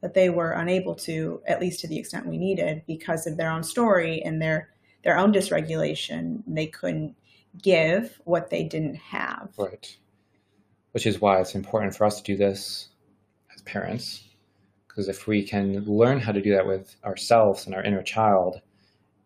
that 0.00 0.12
they 0.12 0.28
were 0.28 0.50
unable 0.52 0.94
to, 0.94 1.40
at 1.46 1.62
least 1.62 1.80
to 1.80 1.88
the 1.88 1.98
extent 1.98 2.26
we 2.26 2.36
needed, 2.36 2.82
because 2.86 3.26
of 3.26 3.38
their 3.38 3.50
own 3.50 3.62
story 3.62 4.20
and 4.22 4.42
their 4.42 4.68
their 5.02 5.16
own 5.16 5.32
dysregulation. 5.32 6.42
They 6.46 6.66
couldn't 6.66 7.16
give 7.62 8.20
what 8.24 8.50
they 8.50 8.64
didn't 8.64 8.96
have. 8.96 9.48
Right. 9.56 9.96
Which 10.94 11.06
is 11.06 11.20
why 11.20 11.40
it's 11.40 11.54
important 11.56 11.94
for 11.94 12.04
us 12.04 12.18
to 12.20 12.22
do 12.22 12.36
this 12.36 12.88
as 13.54 13.62
parents. 13.62 14.22
Because 14.86 15.08
if 15.08 15.26
we 15.26 15.42
can 15.42 15.84
learn 15.86 16.20
how 16.20 16.30
to 16.30 16.40
do 16.40 16.52
that 16.54 16.66
with 16.66 16.94
ourselves 17.04 17.66
and 17.66 17.74
our 17.74 17.82
inner 17.82 18.02
child 18.02 18.60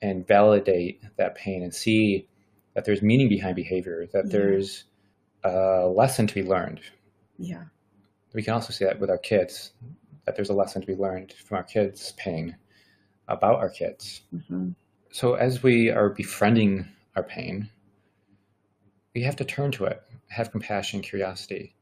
and 0.01 0.27
validate 0.27 1.03
that 1.19 1.35
pain 1.35 1.63
and 1.63 1.75
see 1.75 2.27
that 2.75 2.87
there's 2.87 3.03
meaning 3.03 3.29
behind 3.29 3.55
behavior, 3.55 4.07
that 4.15 4.25
Yeah. 4.27 4.33
there's 4.33 4.85
a 5.45 5.87
lesson 5.87 6.27
to 6.27 6.35
be 6.35 6.43
learned. 6.43 6.81
Yeah. 7.39 7.65
We 8.33 8.43
can 8.43 8.55
also 8.55 8.73
see 8.73 8.85
that 8.87 8.99
with 8.99 9.11
our 9.11 9.19
kids, 9.19 9.73
that 10.25 10.37
there's 10.37 10.51
a 10.51 10.55
lesson 10.55 10.81
to 10.81 10.87
be 10.87 10.95
learned 10.95 11.33
from 11.33 11.59
our 11.59 11.65
kids' 11.65 12.13
pain 12.13 12.57
about 13.29 13.57
our 13.57 13.69
kids. 13.71 14.23
hmm 14.49 14.71
So 15.11 15.35
as 15.35 15.63
we 15.63 15.91
are 15.91 16.09
befriending 16.11 16.87
our 17.17 17.23
pain, 17.23 17.69
we 19.19 19.25
have 19.25 19.35
to 19.35 19.45
turn 19.45 19.73
to 19.73 19.85
it, 19.85 20.01
have 20.29 20.53
compassion, 20.53 21.03
curiosity. 21.03 21.75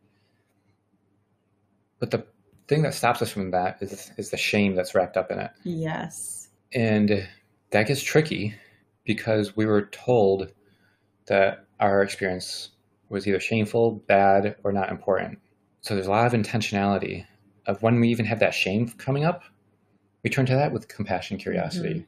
But 1.98 2.10
the 2.10 2.26
thing 2.66 2.80
that 2.82 2.94
stops 2.94 3.20
us 3.20 3.30
from 3.30 3.50
that 3.50 3.76
is 3.82 4.10
is 4.16 4.30
the 4.30 4.38
shame 4.38 4.74
that's 4.74 4.94
wrapped 4.94 5.18
up 5.18 5.30
in 5.30 5.38
it. 5.38 5.50
Yes. 5.62 6.48
And 6.72 7.28
that 7.72 7.88
gets 7.88 8.02
tricky 8.02 8.54
because 9.04 9.54
we 9.54 9.66
were 9.66 9.82
told 9.82 10.50
that 11.26 11.66
our 11.78 12.02
experience 12.02 12.70
was 13.10 13.28
either 13.28 13.38
shameful, 13.38 14.02
bad, 14.08 14.56
or 14.64 14.72
not 14.72 14.90
important. 14.90 15.38
So 15.82 15.94
there's 15.94 16.06
a 16.06 16.10
lot 16.10 16.26
of 16.26 16.32
intentionality 16.32 17.26
of 17.66 17.82
when 17.82 18.00
we 18.00 18.08
even 18.08 18.24
have 18.24 18.40
that 18.40 18.54
shame 18.54 18.88
coming 18.88 19.26
up, 19.26 19.42
we 20.24 20.30
turn 20.30 20.46
to 20.46 20.54
that 20.54 20.72
with 20.72 20.88
compassion, 20.88 21.36
curiosity 21.36 22.06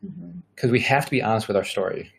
hmm 0.00 0.38
because 0.54 0.70
we 0.70 0.80
have 0.80 1.04
to 1.04 1.10
be 1.10 1.22
honest 1.22 1.46
with 1.46 1.56
our 1.56 1.64
story. 1.64 2.10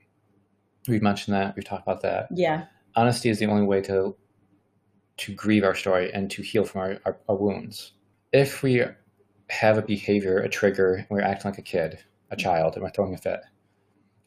We've 0.88 1.02
mentioned 1.02 1.36
that. 1.36 1.56
We've 1.56 1.66
talked 1.66 1.84
about 1.84 2.02
that. 2.02 2.28
Yeah. 2.32 2.66
Honesty 2.96 3.30
is 3.30 3.40
the 3.40 3.46
only 3.46 3.66
way 3.66 3.82
to 3.82 4.16
to 5.18 5.34
grieve 5.34 5.66
our 5.66 5.76
story 5.76 6.14
and 6.14 6.32
to 6.32 6.42
heal 6.42 6.64
from 6.64 6.80
our, 6.80 6.98
our, 7.06 7.18
our 7.28 7.36
wounds. 7.36 7.92
If 8.32 8.64
we 8.64 8.86
have 9.50 9.78
a 9.78 9.82
behavior, 9.82 10.40
a 10.40 10.48
trigger, 10.48 10.94
and 10.94 11.08
we're 11.10 11.22
acting 11.22 11.52
like 11.52 11.60
a 11.60 11.64
kid, 11.64 12.00
a 12.32 12.36
mm-hmm. 12.36 12.42
child, 12.42 12.76
and 12.76 12.84
we're 12.84 12.90
throwing 12.92 13.14
a 13.14 13.18
fit, 13.18 13.42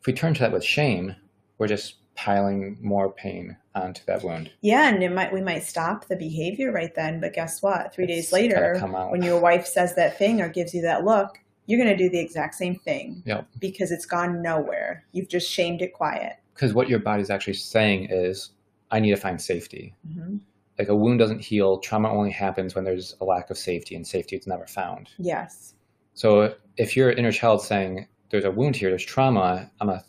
if 0.01 0.07
we 0.07 0.13
turn 0.13 0.35
to 0.35 0.41
that 0.41 0.53
with 0.53 0.63
shame, 0.63 1.17
we're 1.57 1.69
just 1.69 1.97
piling 2.15 2.77
more 2.83 3.11
pain 3.11 3.57
onto 3.75 4.05
that 4.07 4.23
wound. 4.23 4.51
Yeah, 4.61 4.89
and 4.89 5.03
it 5.03 5.13
might 5.13 5.33
we 5.33 5.41
might 5.41 5.63
stop 5.63 6.09
the 6.09 6.17
behavior 6.17 6.73
right 6.73 6.95
then, 6.95 7.21
but 7.21 7.33
guess 7.33 7.63
what? 7.63 7.95
Three 7.95 8.05
It's 8.05 8.31
days 8.31 8.33
later, 8.33 8.79
when 9.11 9.23
your 9.23 9.41
wife 9.41 9.67
says 9.67 9.95
that 9.95 10.19
thing 10.19 10.43
or 10.43 10.49
gives 10.49 10.75
you 10.75 10.83
that 10.83 11.05
look, 11.05 11.39
you're 11.67 11.83
going 11.83 11.97
to 11.97 12.05
do 12.05 12.11
the 12.11 12.19
exact 12.19 12.55
same 12.55 12.77
thing 12.77 13.23
Yep. 13.25 13.47
because 13.61 13.91
it's 13.93 14.05
gone 14.05 14.43
nowhere. 14.43 15.05
You've 15.13 15.29
just 15.29 15.51
shamed 15.51 15.81
it 15.81 15.95
quiet. 15.95 16.35
Because 16.55 16.75
what 16.75 16.89
your 16.89 16.99
body's 16.99 17.31
actually 17.31 17.55
saying 17.55 18.09
is, 18.11 18.51
I 18.91 19.01
need 19.01 19.11
to 19.11 19.17
find 19.17 19.41
safety. 19.41 19.95
hmm 20.15 20.37
Like 20.79 20.89
a 20.89 20.97
wound 20.97 21.19
doesn't 21.19 21.41
heal. 21.41 21.79
Trauma 21.79 22.11
only 22.11 22.31
happens 22.31 22.75
when 22.75 22.85
there's 22.85 23.17
a 23.21 23.25
lack 23.25 23.51
of 23.51 23.59
safety, 23.59 23.95
and 23.95 24.07
safety 24.07 24.37
is 24.37 24.47
never 24.47 24.67
found. 24.67 25.09
Yes. 25.19 25.75
So 26.15 26.55
if 26.77 26.97
your 26.97 27.11
inner 27.13 27.33
child 27.33 27.63
saying, 27.63 28.07
"There's 28.31 28.45
a 28.45 28.51
wound 28.51 28.77
here. 28.77 28.91
There's 28.91 29.05
trauma. 29.05 29.71
I'm 29.81 29.87
gonna 29.89 30.05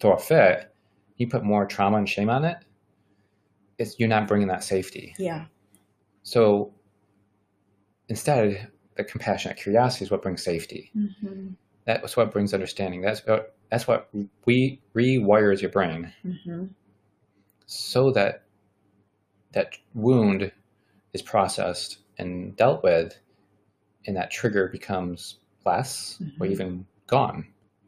throw 0.00 0.12
a 0.14 0.18
fit," 0.18 0.74
you 1.16 1.26
put 1.28 1.42
more 1.44 1.66
trauma 1.66 1.98
and 1.98 2.08
shame 2.08 2.30
on 2.30 2.44
it. 2.44 2.58
It's 3.78 3.98
you're 3.98 4.08
not 4.08 4.28
bringing 4.28 4.48
that 4.48 4.62
safety. 4.64 5.14
Yeah. 5.18 5.46
So 6.22 6.72
instead, 8.08 8.68
the 8.96 9.04
compassionate 9.04 9.56
curiosity 9.56 10.04
is 10.04 10.10
what 10.10 10.22
brings 10.22 10.42
safety. 10.42 10.90
hmm 10.94 11.48
That's 11.84 12.16
what 12.16 12.30
brings 12.32 12.54
understanding. 12.54 13.00
That's 13.00 13.26
what 13.26 13.56
that's 13.72 13.88
what 13.88 14.10
we 14.44 14.78
rewires 14.94 15.62
your 15.62 15.70
brain 15.70 16.12
hmm 16.22 16.66
so 17.64 18.10
that 18.10 18.42
that 19.52 19.78
wound 19.94 20.52
is 21.14 21.22
processed 21.22 21.98
and 22.18 22.54
dealt 22.56 22.82
with, 22.82 23.18
and 24.06 24.14
that 24.16 24.30
trigger 24.30 24.68
becomes 24.68 25.38
less 25.64 26.18
or 26.38 26.46
Mhm. 26.46 26.50
even 26.50 26.86
gone. 27.06 27.46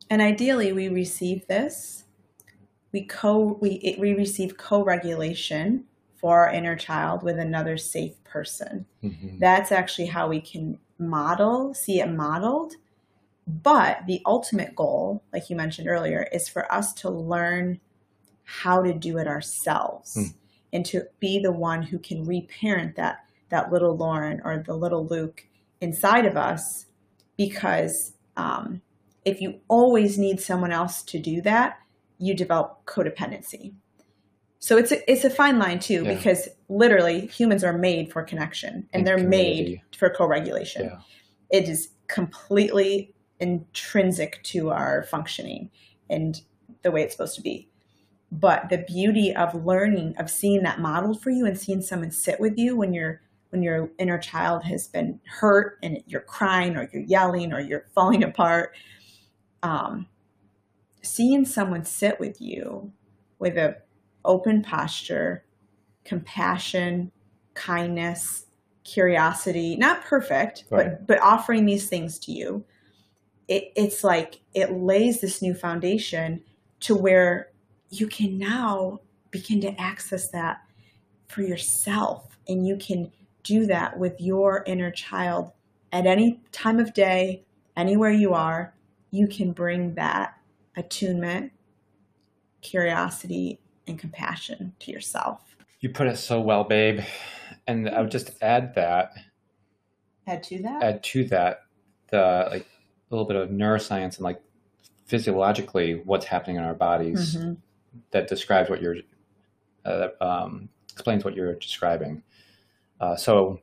And 0.09 0.23
ideally, 0.23 0.73
we 0.73 0.89
receive 0.89 1.47
this. 1.49 2.05
We 2.93 3.05
co 3.05 3.59
we 3.61 3.73
it- 3.89 3.99
we 3.99 4.15
receive 4.15 4.57
co-regulation 4.57 5.85
for 6.17 6.47
our 6.47 6.51
inner 6.53 6.77
child 6.77 7.23
with 7.23 7.39
another 7.39 7.77
safe 7.77 8.23
person. 8.25 8.87
Mhm. 9.03 9.39
That's 9.39 9.71
actually 9.73 10.07
how 10.07 10.29
we 10.29 10.41
can 10.41 10.79
model, 10.99 11.75
see 11.75 12.01
it 12.01 12.11
modeled. 12.11 12.77
But 13.47 14.07
the 14.07 14.23
ultimate 14.25 14.75
goal, 14.75 15.23
like 15.33 15.51
you 15.51 15.57
mentioned 15.57 15.89
earlier, 15.89 16.27
is 16.33 16.49
for 16.49 16.71
us 16.73 16.93
to 16.95 17.11
learn 17.11 17.81
how 18.45 18.83
to 18.83 18.93
do 18.95 19.19
it 19.19 19.27
ourselves 19.27 20.15
Hmm. 20.15 20.23
and 20.73 20.87
to 20.87 21.07
be 21.21 21.39
the 21.39 21.53
one 21.53 21.83
who 21.83 21.99
can 21.99 22.25
reparent 22.25 22.97
that 22.97 23.19
that 23.51 23.71
little 23.71 23.97
Lauren 23.97 24.41
or 24.45 24.63
the 24.67 24.75
little 24.75 25.07
Luke 25.07 25.47
inside 25.81 26.25
of 26.27 26.37
us 26.37 26.87
because 27.37 28.15
um, 28.37 28.81
if 29.25 29.41
you 29.41 29.61
always 29.69 30.19
need 30.19 30.41
someone 30.41 30.73
else 30.73 31.03
to 31.03 31.19
do 31.19 31.41
that, 31.43 31.79
you 32.19 32.35
develop 32.35 32.85
codependency. 32.87 33.75
So 34.59 34.77
it's 34.79 34.93
a, 34.93 35.11
it's 35.11 35.25
a 35.25 35.31
fine 35.31 35.59
line 35.59 35.79
too 35.79 36.03
Yeah. 36.05 36.15
because 36.15 36.49
literally 36.69 37.27
humans 37.27 37.63
are 37.63 37.77
made 37.77 38.11
for 38.13 38.23
connection 38.23 38.75
and, 38.75 38.87
And 38.93 39.07
they're 39.07 39.19
community. 39.19 39.83
made 39.91 39.99
for 39.99 40.11
co-regulation. 40.11 40.87
Yeah. 40.87 40.99
It 41.51 41.69
is 41.69 41.91
completely 42.09 43.14
intrinsic 43.41 44.43
to 44.45 44.71
our 44.71 45.03
functioning 45.05 45.71
and 46.09 46.43
the 46.83 46.91
way 46.91 47.03
it's 47.03 47.15
supposed 47.15 47.37
to 47.37 47.43
be. 47.43 47.69
But 48.33 48.69
the 48.69 48.79
beauty 48.79 49.35
of 49.35 49.65
learning, 49.65 50.17
of 50.19 50.31
seeing 50.31 50.63
that 50.65 50.81
modeled 50.81 51.23
for 51.23 51.31
you 51.31 51.47
and 51.47 51.59
seeing 51.59 51.83
someone 51.83 52.11
sit 52.11 52.41
with 52.41 52.59
you 52.59 52.77
when 52.77 52.93
you're 52.93 53.21
when 53.51 53.63
your 53.63 53.89
inner 54.01 54.19
child 54.19 54.65
has 54.65 54.89
been 54.89 55.21
hurt 55.29 55.79
and 55.81 56.03
you're 56.07 56.21
crying 56.21 56.77
or 56.77 56.89
you're 56.93 57.05
yelling 57.05 57.53
or 57.53 57.61
you're 57.61 57.87
falling 57.95 58.25
apart, 58.25 58.75
um, 59.63 60.09
seeing 61.03 61.45
someone 61.45 61.85
sit 61.85 62.19
with 62.19 62.41
you 62.41 62.93
with 63.39 63.57
a 63.57 63.77
open 64.25 64.61
posture, 64.63 65.45
compassion, 66.05 67.13
kindness, 67.55 68.47
curiosity, 68.83 69.77
not 69.77 70.05
perfect, 70.05 70.65
Right. 70.71 70.87
but 70.99 71.07
but 71.07 71.21
offering 71.21 71.65
these 71.65 71.89
things 71.89 72.19
to 72.21 72.33
you, 72.33 72.65
it, 73.49 73.73
it's 73.77 74.03
like 74.03 74.41
it 74.55 74.73
lays 74.73 75.21
this 75.21 75.43
new 75.43 75.55
foundation 75.55 76.43
to 76.81 76.95
where 76.95 77.51
you 77.91 78.07
can 78.07 78.39
now 78.39 79.01
begin 79.31 79.61
to 79.61 79.81
access 79.81 80.29
that 80.31 80.63
for 81.29 81.43
yourself. 81.43 82.39
And 82.49 82.67
you 82.67 82.77
can 82.77 83.11
do 83.43 83.67
that 83.67 83.99
with 83.99 84.21
your 84.21 84.65
inner 84.67 84.91
child 84.91 85.53
at 85.93 86.07
any 86.07 86.41
time 86.53 86.79
of 86.79 86.95
day 86.95 87.45
anywhere 87.77 88.11
you 88.11 88.33
are. 88.35 88.75
You 89.11 89.27
can 89.29 89.53
bring 89.53 89.95
that 89.95 90.35
attunement 90.77 91.53
curiosity 92.63 93.61
and 93.87 93.99
compassion 93.99 94.75
to 94.81 94.91
yourself. 94.91 95.57
You 95.81 95.91
put 95.91 96.07
it 96.07 96.17
so 96.17 96.41
well, 96.41 96.65
babe. 96.65 97.01
And 97.67 97.89
I 97.89 98.01
would 98.01 98.11
just 98.11 98.31
add 98.43 98.75
that, 98.75 99.13
add 100.27 100.43
to 100.45 100.63
that? 100.63 100.83
add 100.83 101.03
to 101.05 101.25
that, 101.29 101.61
the 102.11 102.49
like 102.51 102.67
a 103.11 103.15
little 103.15 103.27
bit 103.27 103.37
of 103.37 103.51
neuroscience 103.51 104.17
and 104.17 104.21
like 104.21 104.41
physiologically 105.07 106.01
what's 106.05 106.27
happening 106.27 106.57
in 106.57 106.63
our 106.63 106.75
bodies 106.75 107.37
Mhm. 107.37 107.57
that 108.11 108.29
describes 108.29 108.71
what 108.71 108.81
you're, 108.81 108.97
uh, 109.85 109.99
that 109.99 110.23
um, 110.23 110.69
explains 110.93 111.25
what 111.25 111.35
you're 111.35 111.55
describing. 111.55 112.23
Uh, 113.01 113.17
so 113.17 113.61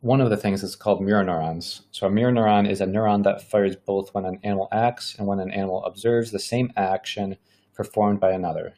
one 0.00 0.20
of 0.20 0.30
the 0.30 0.36
things 0.36 0.62
is 0.62 0.76
called 0.76 1.00
mirror 1.00 1.24
neurons. 1.24 1.82
So 1.92 2.06
a 2.06 2.10
mirror 2.10 2.32
neuron 2.32 2.68
is 2.68 2.80
a 2.80 2.86
neuron 2.86 3.22
that 3.22 3.40
fires 3.40 3.76
both 3.76 4.12
when 4.14 4.24
an 4.24 4.40
animal 4.42 4.68
acts 4.72 5.14
and 5.16 5.26
when 5.26 5.38
an 5.38 5.50
animal 5.52 5.84
observes 5.84 6.32
the 6.32 6.38
same 6.40 6.72
action 6.76 7.36
performed 7.72 8.20
by 8.20 8.32
another. 8.32 8.74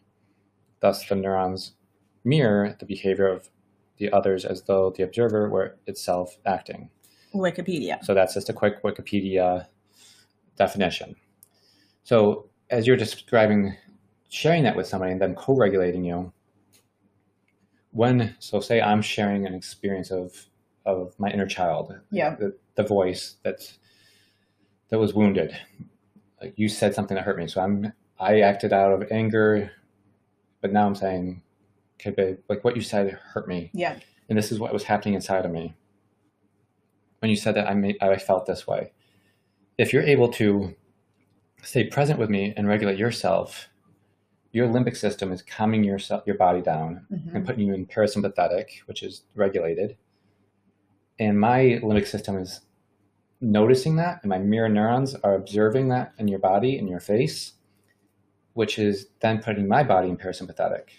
Thus, 0.80 1.06
the 1.08 1.14
neurons 1.14 1.72
mirror 2.24 2.76
the 2.78 2.86
behavior 2.86 3.26
of 3.26 3.48
the 3.96 4.12
others 4.12 4.44
as 4.44 4.62
though 4.64 4.90
the 4.90 5.02
observer 5.02 5.48
were 5.48 5.76
itself 5.86 6.36
acting. 6.44 6.90
Wikipedia 7.34 8.02
So 8.04 8.14
that's 8.14 8.34
just 8.34 8.48
a 8.48 8.52
quick 8.52 8.82
Wikipedia 8.82 9.66
definition. 10.56 11.16
So 12.04 12.48
as 12.70 12.86
you're 12.86 12.96
describing 12.96 13.76
sharing 14.28 14.62
that 14.64 14.76
with 14.76 14.86
somebody 14.86 15.12
and 15.12 15.20
then 15.20 15.34
co-regulating 15.34 16.04
you, 16.04 16.32
when 17.90 18.34
so 18.38 18.60
say 18.60 18.80
I'm 18.80 19.02
sharing 19.02 19.46
an 19.46 19.54
experience 19.54 20.10
of 20.10 20.46
of 20.86 21.14
my 21.18 21.30
inner 21.30 21.46
child, 21.46 21.98
Yeah. 22.10 22.34
the, 22.36 22.54
the 22.74 22.82
voice 22.82 23.36
that 23.42 23.72
that 24.88 24.98
was 24.98 25.14
wounded. 25.14 25.56
Like 26.40 26.54
you 26.56 26.68
said 26.68 26.94
something 26.94 27.14
that 27.14 27.24
hurt 27.24 27.38
me, 27.38 27.46
so 27.46 27.60
I'm 27.60 27.92
I 28.20 28.40
acted 28.40 28.72
out 28.72 28.92
of 28.92 29.10
anger, 29.10 29.70
but 30.60 30.72
now 30.72 30.86
I'm 30.86 30.94
saying, 30.94 31.42
okay, 32.00 32.10
babe, 32.10 32.38
like 32.48 32.62
what 32.64 32.76
you 32.76 32.82
said 32.82 33.10
hurt 33.32 33.48
me 33.48 33.70
yeah 33.72 33.96
and 34.28 34.36
this 34.38 34.50
is 34.52 34.58
what 34.58 34.72
was 34.72 34.84
happening 34.84 35.14
inside 35.14 35.44
of 35.44 35.50
me 35.52 35.74
when 37.24 37.30
you 37.30 37.36
said 37.36 37.56
that 37.56 37.66
I 37.66 37.72
made, 37.72 37.96
I 38.02 38.18
felt 38.18 38.44
this 38.44 38.66
way. 38.66 38.92
If 39.78 39.94
you're 39.94 40.02
able 40.02 40.28
to 40.32 40.74
stay 41.62 41.84
present 41.84 42.18
with 42.18 42.28
me 42.28 42.52
and 42.54 42.68
regulate 42.68 42.98
yourself, 42.98 43.70
your 44.52 44.68
limbic 44.68 44.94
system 44.94 45.32
is 45.32 45.40
calming 45.40 45.84
yourself, 45.84 46.24
your 46.26 46.36
body 46.36 46.60
down 46.60 47.06
Mhm. 47.10 47.34
and 47.34 47.46
putting 47.46 47.66
you 47.66 47.72
in 47.72 47.86
parasympathetic, 47.86 48.80
which 48.84 49.02
is 49.02 49.22
regulated. 49.34 49.96
And 51.18 51.40
my 51.40 51.80
limbic 51.82 52.06
system 52.06 52.36
is 52.36 52.60
noticing 53.40 53.96
that, 53.96 54.18
and 54.22 54.28
my 54.28 54.38
mirror 54.38 54.68
neurons 54.68 55.14
are 55.14 55.34
observing 55.34 55.88
that 55.88 56.12
in 56.18 56.28
your 56.28 56.40
body, 56.40 56.76
in 56.76 56.86
your 56.86 57.00
face, 57.00 57.54
which 58.52 58.78
is 58.78 59.08
then 59.20 59.40
putting 59.40 59.66
my 59.66 59.82
body 59.82 60.10
in 60.10 60.18
parasympathetic. 60.18 60.90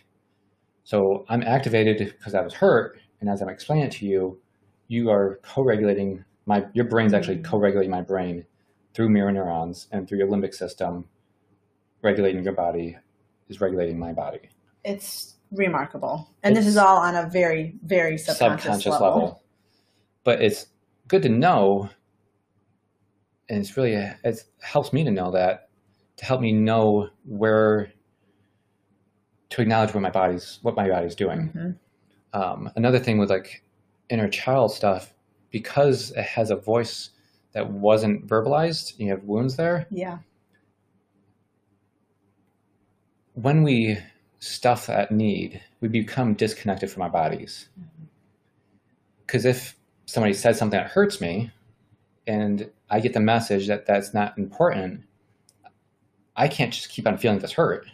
So 0.85 1.23
I'm 1.29 1.43
activated 1.43 1.99
because 1.99 2.33
I 2.33 2.41
was 2.41 2.55
hurt, 2.55 2.97
and 3.21 3.29
as 3.29 3.43
I'm 3.43 3.49
explaining 3.49 3.85
it 3.85 3.91
to 3.91 4.07
you, 4.07 4.41
you 4.87 5.09
are 5.09 5.39
co-regulating 5.43 6.23
my 6.45 6.65
your 6.73 6.85
brain's 6.85 7.13
actually 7.13 7.37
Mhm. 7.37 7.43
co-regulating 7.45 7.91
my 7.91 8.01
brain 8.01 8.45
through 8.93 9.09
mirror 9.09 9.31
neurons 9.31 9.87
and 9.91 10.07
through 10.07 10.17
your 10.19 10.27
limbic 10.27 10.53
system, 10.53 11.07
regulating 12.01 12.43
your 12.43 12.53
body 12.53 12.97
is 13.49 13.59
regulating 13.61 13.97
my 13.99 14.13
body. 14.13 14.49
it's 14.83 15.37
remarkable 15.51 16.29
and 16.43 16.55
this 16.55 16.67
is 16.67 16.77
all 16.77 16.97
on 16.97 17.15
a 17.15 17.27
very 17.29 17.75
very 17.83 18.17
subconscious, 18.17 18.63
subconscious 18.63 18.91
level. 18.91 19.07
level. 19.07 19.43
But 20.23 20.41
it's 20.41 20.67
good 21.07 21.21
to 21.23 21.29
know, 21.29 21.89
and 23.49 23.59
it's 23.59 23.75
really 23.77 23.93
it 23.93 24.43
helps 24.61 24.91
me 24.93 25.03
to 25.03 25.11
know 25.11 25.31
that 25.31 25.69
to 26.17 26.25
help 26.25 26.41
me 26.41 26.51
know 26.51 27.09
where 27.25 27.91
to 29.49 29.61
acknowledge 29.61 29.93
what 29.93 30.01
my 30.01 30.09
body's 30.09 30.59
what 30.61 30.75
my 30.75 30.87
body's 30.89 31.15
doing. 31.15 31.51
Mhm. 31.55 31.75
Um, 32.33 32.71
another 32.75 32.99
thing 32.99 33.17
with 33.17 33.29
like 33.29 33.63
inner 34.09 34.27
child 34.29 34.71
stuff, 34.71 35.13
because 35.51 36.11
it 36.11 36.23
has 36.23 36.51
a 36.51 36.55
voice 36.55 37.09
that 37.53 37.69
wasn't 37.69 38.27
verbalized, 38.27 38.99
you 38.99 39.09
have 39.09 39.23
wounds 39.23 39.55
there. 39.55 39.87
yeah 39.89 40.17
When 43.33 43.63
we 43.63 43.97
stuff 44.39 44.87
that 44.87 45.11
need, 45.11 45.61
we 45.81 45.87
become 45.87 46.33
disconnected 46.35 46.89
from 46.89 47.01
our 47.03 47.09
bodies. 47.09 47.69
Because 49.25 49.45
if 49.45 49.75
somebody 50.05 50.33
says 50.33 50.57
something 50.57 50.79
that 50.79 50.91
hurts 50.91 51.19
me, 51.19 51.51
and 52.27 52.69
I 52.89 52.99
get 52.99 53.13
the 53.13 53.19
message 53.19 53.67
that 53.67 53.85
that's 53.85 54.13
not 54.13 54.37
important, 54.37 55.03
I 56.35 56.47
can't 56.47 56.71
just 56.73 56.89
keep 56.89 57.07
on 57.07 57.17
feeling 57.17 57.39
this 57.39 57.53
hurt. 57.53 57.87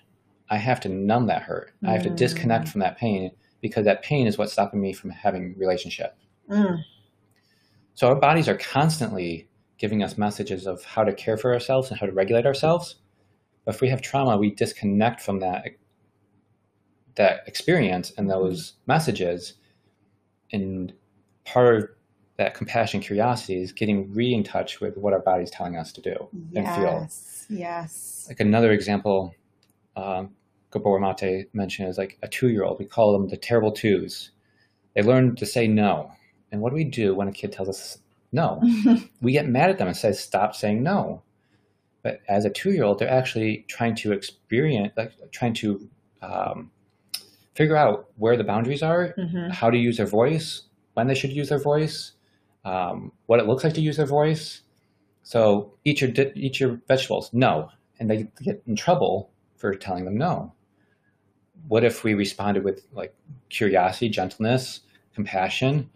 I 0.50 0.58
have 0.58 0.80
to 0.82 0.90
numb 0.90 1.28
that 1.28 1.44
hurt. 1.44 1.72
I 1.86 1.94
have 1.94 2.04
to 2.04 2.10
Mm. 2.10 2.18
disconnect 2.18 2.68
from 2.68 2.82
that 2.82 2.98
pain 2.98 3.32
because 3.62 3.86
that 3.86 4.04
pain 4.04 4.28
is 4.28 4.38
what's 4.38 4.52
stopping 4.52 4.82
me 4.82 4.94
from 4.94 5.12
having 5.12 5.56
relationship. 5.58 6.18
Mm. 6.50 6.84
So 7.94 8.08
our 8.08 8.16
bodies 8.16 8.50
are 8.50 8.58
constantly 8.58 9.48
giving 9.78 10.04
us 10.04 10.18
messages 10.18 10.68
of 10.68 10.84
how 10.84 11.04
to 11.04 11.14
care 11.14 11.38
for 11.38 11.54
ourselves 11.54 11.90
and 11.90 12.00
how 12.00 12.06
to 12.06 12.12
regulate 12.12 12.46
ourselves. 12.46 12.96
But 13.66 13.76
if 13.76 13.82
we 13.82 13.90
have 13.90 14.02
trauma, 14.02 14.38
we 14.38 14.52
disconnect 14.52 15.22
from 15.22 15.40
that 15.40 15.66
that 17.16 17.42
experience 17.46 18.12
and 18.18 18.30
those 18.30 18.74
messages. 18.88 19.56
And 20.52 20.94
part 21.46 21.76
of 21.76 21.90
that 22.38 22.54
compassion 22.54 23.02
curiosity 23.02 23.62
is 23.62 23.72
getting 23.72 24.12
re 24.14 24.34
in 24.34 24.44
touch 24.44 24.80
with 24.80 24.98
what 24.98 25.14
our 25.14 25.20
body's 25.20 25.52
telling 25.52 25.76
us 25.78 25.92
to 25.94 26.02
do 26.02 26.30
yes, 26.52 26.56
and 26.56 26.68
feel. 26.76 27.58
Yes. 27.58 28.26
Like 28.30 28.40
another 28.40 28.72
example, 28.72 29.36
um, 29.96 30.32
Gabor 30.72 31.00
Mate 31.00 31.50
mentioned 31.54 31.90
is 31.90 31.98
like 31.98 32.18
a 32.22 32.28
two 32.28 32.50
year 32.50 32.64
old. 32.64 32.80
We 32.80 32.86
call 32.86 33.14
them 33.14 33.28
the 33.28 33.38
terrible 33.38 33.72
twos. 33.72 34.32
They 34.96 35.04
learn 35.04 35.36
to 35.36 35.46
say 35.46 35.68
no. 35.68 36.12
And 36.52 36.62
what 36.62 36.70
do 36.70 36.76
we 36.76 36.84
do 36.84 37.16
when 37.16 37.28
a 37.28 37.32
kid 37.32 37.52
tells 37.52 37.70
us 37.70 38.00
no? 38.32 38.62
we 39.22 39.32
get 39.32 39.48
mad 39.48 39.70
at 39.70 39.78
them 39.78 39.88
and 39.88 39.96
say, 39.96 40.12
stop 40.14 40.56
saying 40.56 40.84
no. 40.84 41.22
But 42.04 42.22
as 42.28 42.46
a 42.46 42.50
two 42.50 42.72
year 42.72 42.84
old, 42.84 43.00
they're 43.00 43.10
actually 43.10 43.66
trying 43.68 43.96
to 43.96 44.12
experience, 44.12 44.94
like 44.98 45.14
trying 45.32 45.54
to 45.56 45.88
um, 46.22 46.72
figure 47.56 47.78
out 47.78 48.10
where 48.18 48.38
the 48.38 48.44
boundaries 48.44 48.82
are, 48.82 49.14
mm-hmm. 49.18 49.50
how 49.50 49.70
to 49.70 49.78
use 49.78 49.98
their 49.98 50.08
voice, 50.08 50.64
when 50.94 51.08
they 51.08 51.16
should 51.16 51.32
use 51.32 51.50
their 51.50 51.60
voice, 51.60 52.14
um, 52.66 53.12
what 53.28 53.40
it 53.40 53.48
looks 53.48 53.64
like 53.64 53.74
to 53.74 53.82
use 53.82 53.98
their 53.98 54.06
voice. 54.06 54.62
So 55.24 55.74
eat 55.86 56.02
your 56.02 56.12
eat 56.36 56.60
your 56.60 56.82
vegetables. 56.88 57.30
No, 57.34 57.70
and 58.00 58.10
they 58.10 58.28
get 58.42 58.64
in 58.68 58.76
trouble 58.76 59.32
for 59.56 59.76
telling 59.76 60.06
them 60.06 60.18
no. 60.18 60.54
What 61.68 61.84
if 61.84 62.04
we 62.04 62.14
responded 62.14 62.64
with 62.64 62.86
like 62.92 63.16
curiosity, 63.50 64.10
gentleness, 64.10 64.82
compassion? 65.14 65.90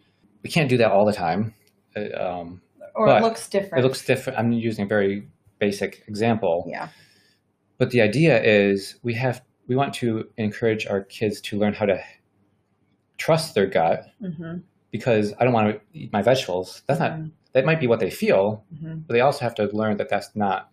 We 0.43 0.49
can't 0.49 0.69
do 0.69 0.78
that 0.78 0.91
all 0.91 1.06
the 1.06 1.13
time. 1.13 1.54
Uh, 1.95 2.15
um, 2.17 2.62
or 2.93 3.10
it 3.10 3.21
looks 3.21 3.49
different. 3.49 3.84
It 3.84 3.88
looks 3.88 4.06
different. 4.06 4.39
I'm 4.39 4.51
using 4.51 4.86
a 4.86 4.88
very 4.88 5.28
basic 5.60 6.04
example. 6.08 6.65
Yeah. 6.67 6.89
But 7.78 7.91
the 7.91 8.01
idea 8.01 8.41
is 8.41 8.95
we 9.04 9.13
have 9.15 9.41
we 9.67 9.75
want 9.75 9.93
to 9.95 10.30
encourage 10.38 10.86
our 10.88 11.01
kids 11.01 11.41
to 11.41 11.58
learn 11.58 11.73
how 11.73 11.86
to 11.86 12.01
trust 13.17 13.56
their 13.56 13.65
gut 13.65 14.06
mm-hmm. 14.21 14.58
because 14.91 15.34
I 15.39 15.43
don't 15.43 15.54
want 15.54 15.73
to 15.73 15.82
eat 15.93 16.13
my 16.13 16.21
vegetables. 16.21 16.84
That's 16.88 16.99
mm-hmm. 16.99 17.21
not 17.23 17.32
that 17.54 17.65
might 17.65 17.80
be 17.80 17.88
what 17.88 17.99
they 17.99 18.10
feel, 18.10 18.65
mm-hmm. 18.73 18.99
but 19.08 19.13
they 19.13 19.21
also 19.21 19.39
have 19.39 19.56
to 19.56 19.65
learn 19.73 19.97
that 19.97 20.10
that's 20.10 20.36
not 20.36 20.69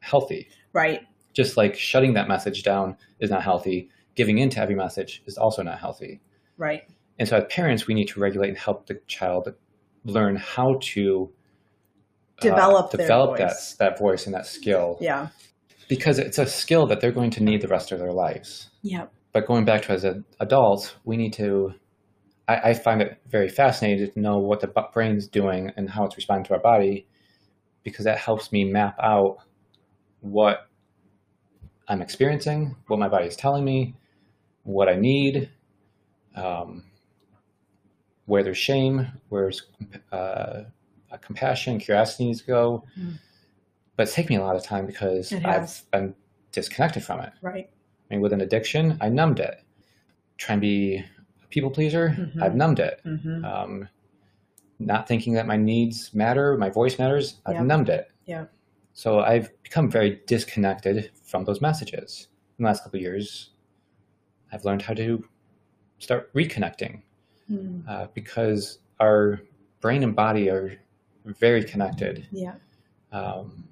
healthy. 0.00 0.48
Right. 0.72 1.02
Just 1.34 1.56
like 1.56 1.76
shutting 1.76 2.14
that 2.14 2.28
message 2.28 2.62
down 2.62 2.96
is 3.20 3.30
not 3.30 3.42
healthy, 3.42 3.90
giving 4.14 4.38
in 4.38 4.50
to 4.50 4.60
every 4.60 4.74
message 4.74 5.22
is 5.26 5.36
also 5.36 5.62
not 5.62 5.78
healthy. 5.78 6.20
Right. 6.56 6.82
And 7.18 7.28
so 7.28 7.36
as 7.36 7.44
parents, 7.50 7.86
we 7.86 7.94
need 7.94 8.08
to 8.08 8.20
regulate 8.20 8.48
and 8.48 8.58
help 8.58 8.86
the 8.86 9.00
child 9.06 9.52
learn 10.04 10.36
how 10.36 10.78
to 10.80 11.32
develop 12.40 12.92
uh, 12.92 12.96
develop 12.96 13.38
that 13.38 13.54
that 13.78 13.98
voice 13.98 14.26
and 14.26 14.34
that 14.34 14.46
skill. 14.46 14.98
Yeah 15.00 15.28
because 15.92 16.18
it's 16.18 16.38
a 16.38 16.46
skill 16.46 16.86
that 16.86 17.02
they're 17.02 17.12
going 17.12 17.30
to 17.30 17.42
need 17.42 17.60
the 17.60 17.68
rest 17.68 17.92
of 17.92 17.98
their 17.98 18.12
lives. 18.12 18.70
Yeah. 18.80 19.08
But 19.32 19.46
going 19.46 19.66
back 19.66 19.82
to 19.82 19.92
as 19.92 20.04
an 20.04 20.24
adult, 20.40 20.96
we 21.04 21.18
need 21.18 21.34
to. 21.34 21.74
I, 22.48 22.70
I 22.70 22.74
find 22.74 23.02
it 23.02 23.20
very 23.30 23.50
fascinating 23.50 24.10
to 24.10 24.18
know 24.18 24.38
what 24.38 24.60
the 24.60 24.72
brain's 24.94 25.28
doing 25.28 25.70
and 25.76 25.90
how 25.90 26.04
it's 26.04 26.16
responding 26.16 26.44
to 26.46 26.54
our 26.54 26.60
body, 26.60 27.06
because 27.82 28.06
that 28.06 28.16
helps 28.16 28.52
me 28.52 28.64
map 28.64 28.96
out 29.02 29.36
what 30.20 30.66
I'm 31.88 32.00
experiencing, 32.00 32.74
what 32.86 32.98
my 32.98 33.08
body 33.08 33.26
is 33.26 33.36
telling 33.36 33.64
me, 33.64 33.94
what 34.64 34.88
I 34.88 34.94
need, 34.94 35.50
um, 36.36 36.84
where 38.26 38.42
there's 38.42 38.58
shame, 38.58 39.06
where's 39.28 39.62
uh, 40.12 40.62
compassion, 41.20 41.78
curiosity 41.78 42.26
needs 42.26 42.40
to 42.40 42.46
go. 42.46 42.84
Mm 42.98 43.18
but 43.96 44.04
it's 44.04 44.14
taken 44.14 44.34
me 44.34 44.42
a 44.42 44.44
lot 44.44 44.56
of 44.56 44.64
time 44.64 44.86
because 44.86 45.32
I've 45.32 45.82
been 45.90 46.14
disconnected 46.50 47.04
from 47.04 47.20
it. 47.20 47.32
Right. 47.42 47.70
I 48.10 48.14
mean, 48.14 48.20
with 48.20 48.32
an 48.32 48.40
addiction, 48.40 48.98
I 49.00 49.08
numbed 49.08 49.40
it. 49.40 49.62
Trying 50.38 50.58
to 50.58 50.60
be 50.60 51.04
a 51.42 51.46
people 51.48 51.70
pleaser, 51.70 52.08
mm-hmm. 52.08 52.42
I've 52.42 52.54
numbed 52.54 52.80
it. 52.80 53.00
Mm-hmm. 53.06 53.44
Um, 53.44 53.88
not 54.78 55.06
thinking 55.06 55.34
that 55.34 55.46
my 55.46 55.56
needs 55.56 56.12
matter, 56.14 56.56
my 56.56 56.68
voice 56.68 56.98
matters, 56.98 57.36
I've 57.46 57.54
yep. 57.54 57.64
numbed 57.64 57.88
it. 57.90 58.10
Yeah. 58.26 58.46
So 58.94 59.20
I've 59.20 59.50
become 59.62 59.90
very 59.90 60.20
disconnected 60.26 61.10
from 61.24 61.44
those 61.44 61.60
messages. 61.60 62.28
In 62.58 62.64
the 62.64 62.68
last 62.68 62.82
couple 62.82 62.98
years, 62.98 63.50
I've 64.52 64.64
learned 64.64 64.82
how 64.82 64.94
to 64.94 65.24
start 65.98 66.32
reconnecting 66.34 67.02
mm. 67.50 67.88
uh, 67.88 68.08
because 68.14 68.78
our 69.00 69.40
brain 69.80 70.02
and 70.02 70.14
body 70.14 70.50
are 70.50 70.78
very 71.24 71.64
connected. 71.64 72.26
Yeah. 72.30 72.54
Um, 73.12 73.64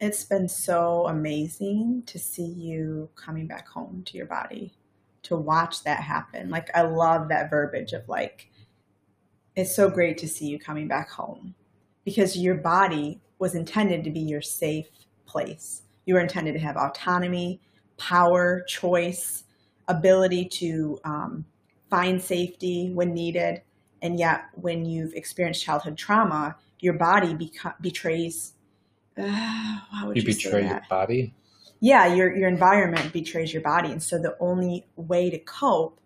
it's 0.00 0.24
been 0.24 0.48
so 0.48 1.06
amazing 1.06 2.02
to 2.06 2.18
see 2.18 2.44
you 2.44 3.08
coming 3.14 3.46
back 3.46 3.68
home 3.68 4.02
to 4.06 4.16
your 4.16 4.26
body, 4.26 4.72
to 5.22 5.36
watch 5.36 5.84
that 5.84 6.00
happen. 6.00 6.50
Like, 6.50 6.68
I 6.74 6.82
love 6.82 7.28
that 7.28 7.50
verbiage 7.50 7.92
of 7.92 8.08
like, 8.08 8.50
it's 9.54 9.74
so 9.74 9.88
great 9.88 10.18
to 10.18 10.28
see 10.28 10.46
you 10.46 10.58
coming 10.58 10.88
back 10.88 11.08
home 11.10 11.54
because 12.04 12.36
your 12.36 12.56
body 12.56 13.20
was 13.38 13.54
intended 13.54 14.02
to 14.04 14.10
be 14.10 14.20
your 14.20 14.42
safe 14.42 14.88
place. 15.26 15.82
You 16.06 16.14
were 16.14 16.20
intended 16.20 16.54
to 16.54 16.58
have 16.58 16.76
autonomy, 16.76 17.60
power, 17.96 18.62
choice, 18.62 19.44
ability 19.96 20.46
to 20.46 20.98
um, 21.04 21.44
find 21.90 22.20
safety 22.20 22.90
when 22.92 23.14
needed. 23.14 23.62
And 24.00 24.18
yet, 24.18 24.46
when 24.54 24.84
you've 24.84 25.14
experienced 25.14 25.62
childhood 25.62 25.96
trauma, 25.96 26.56
your 26.80 26.94
body 26.94 27.34
beca- 27.34 27.80
betrays 27.80 28.54
uh, 29.16 29.28
how 29.28 30.06
would 30.06 30.16
you, 30.16 30.22
you 30.22 30.26
betray 30.26 30.66
your 30.66 30.82
body? 30.88 31.34
Yeah 31.80 32.14
your 32.14 32.34
your 32.34 32.48
environment 32.48 33.12
betrays 33.12 33.52
your 33.52 33.62
body. 33.62 33.90
And 33.90 34.02
so 34.02 34.18
the 34.18 34.36
only 34.40 34.86
way 34.96 35.30
to 35.30 35.38
cope 35.38 36.00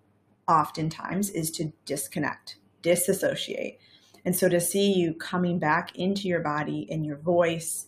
oftentimes 0.49 1.31
is 1.31 1.51
to 1.53 1.72
disconnect 1.85 2.57
disassociate. 2.83 3.79
And 4.25 4.35
so 4.35 4.49
to 4.49 4.61
see 4.61 4.92
you 4.92 5.14
coming 5.14 5.59
back 5.59 5.96
into 5.96 6.29
your 6.29 6.40
body 6.40 6.87
and 6.90 7.07
your 7.07 7.16
voice 7.16 7.87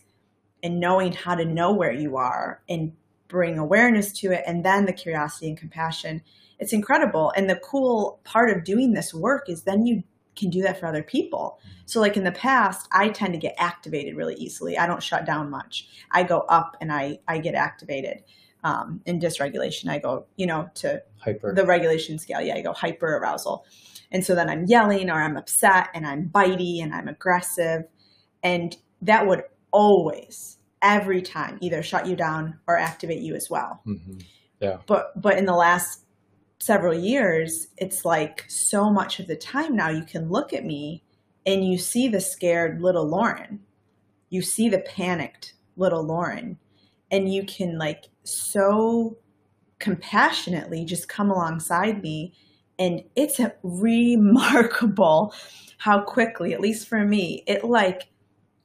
and 0.63 0.79
knowing 0.79 1.13
how 1.13 1.35
to 1.35 1.45
know 1.45 1.73
where 1.73 1.91
you 1.91 2.17
are 2.17 2.61
and 2.69 2.93
bring 3.29 3.57
awareness 3.57 4.11
to 4.11 4.31
it 4.33 4.43
and 4.45 4.65
then 4.65 4.85
the 4.85 4.93
curiosity 4.93 5.47
and 5.47 5.57
compassion 5.57 6.21
it's 6.59 6.73
incredible 6.73 7.31
and 7.37 7.49
the 7.49 7.55
cool 7.57 8.19
part 8.25 8.49
of 8.49 8.65
doing 8.65 8.91
this 8.91 9.13
work 9.13 9.49
is 9.49 9.63
then 9.63 9.85
you 9.85 10.03
can 10.39 10.49
do 10.49 10.61
that 10.61 10.79
for 10.79 10.87
other 10.87 11.03
people. 11.03 11.59
So, 11.85 11.99
like 11.99 12.17
in 12.17 12.23
the 12.23 12.31
past, 12.31 12.87
I 12.91 13.09
tend 13.09 13.33
to 13.33 13.39
get 13.39 13.55
activated 13.57 14.15
really 14.15 14.35
easily. 14.35 14.77
I 14.77 14.87
don't 14.87 15.03
shut 15.03 15.25
down 15.25 15.49
much. 15.49 15.87
I 16.11 16.23
go 16.23 16.39
up 16.41 16.77
and 16.81 16.91
I 16.91 17.19
I 17.27 17.37
get 17.37 17.53
activated. 17.53 18.23
Um, 18.61 18.99
in 19.05 19.21
dysregulation, 19.21 19.87
I 19.87 19.99
go, 19.99 20.25
you 20.35 20.45
know, 20.45 20.69
to 20.75 21.01
hyper 21.17 21.55
the 21.55 21.65
regulation 21.65 22.19
scale. 22.19 22.41
Yeah, 22.41 22.55
I 22.55 22.61
go 22.61 22.73
hyper 22.73 23.17
arousal, 23.17 23.65
and 24.11 24.25
so 24.25 24.35
then 24.35 24.49
I'm 24.49 24.65
yelling 24.65 25.09
or 25.09 25.21
I'm 25.21 25.37
upset 25.37 25.89
and 25.93 26.05
I'm 26.05 26.29
bitey 26.29 26.83
and 26.83 26.93
I'm 26.93 27.07
aggressive, 27.07 27.83
and 28.43 28.75
that 29.01 29.27
would 29.27 29.43
always 29.71 30.57
every 30.81 31.21
time 31.21 31.57
either 31.61 31.83
shut 31.83 32.05
you 32.05 32.15
down 32.15 32.59
or 32.67 32.77
activate 32.77 33.21
you 33.21 33.35
as 33.35 33.49
well. 33.49 33.81
Mm-hmm. 33.85 34.19
Yeah. 34.59 34.77
But 34.85 35.19
but 35.19 35.37
in 35.37 35.45
the 35.45 35.55
last 35.55 36.05
several 36.59 36.93
years, 36.93 37.67
it's 37.77 38.03
like 38.03 38.45
so 38.47 38.89
much 38.89 39.19
of 39.19 39.27
the 39.27 39.35
time 39.35 39.75
now 39.75 39.89
you 39.89 40.03
can 40.03 40.29
look 40.29 40.53
at 40.53 40.65
me 40.65 41.03
and 41.45 41.65
you 41.65 41.77
see 41.77 42.07
the 42.07 42.19
scared 42.19 42.81
little 42.81 43.07
Lauren. 43.07 43.61
You 44.29 44.41
see 44.41 44.69
the 44.69 44.79
panicked 44.79 45.53
little 45.77 46.03
Lauren. 46.03 46.59
And 47.11 47.33
you 47.33 47.43
can 47.45 47.77
like 47.77 48.05
so 48.23 49.17
compassionately 49.79 50.85
just 50.85 51.09
come 51.09 51.31
alongside 51.31 52.03
me. 52.03 52.33
And 52.77 53.03
it's 53.15 53.39
remarkable 53.63 55.33
how 55.79 56.01
quickly, 56.01 56.53
at 56.53 56.61
least 56.61 56.87
for 56.87 57.03
me, 57.03 57.43
it 57.47 57.63
like, 57.63 58.09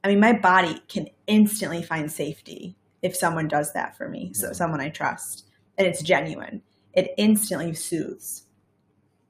I 0.05 0.09
mean, 0.09 0.19
my 0.19 0.33
body 0.33 0.79
can 0.87 1.07
instantly 1.27 1.81
find 1.81 2.11
safety 2.11 2.77
if 3.01 3.15
someone 3.15 3.47
does 3.47 3.73
that 3.73 3.97
for 3.97 4.07
me. 4.07 4.33
So 4.33 4.53
someone 4.53 4.79
I 4.79 4.89
trust. 4.89 5.45
And 5.77 5.85
it's 5.85 6.01
genuine 6.01 6.61
it 6.95 7.13
instantly 7.17 7.73
soothes 7.73 8.43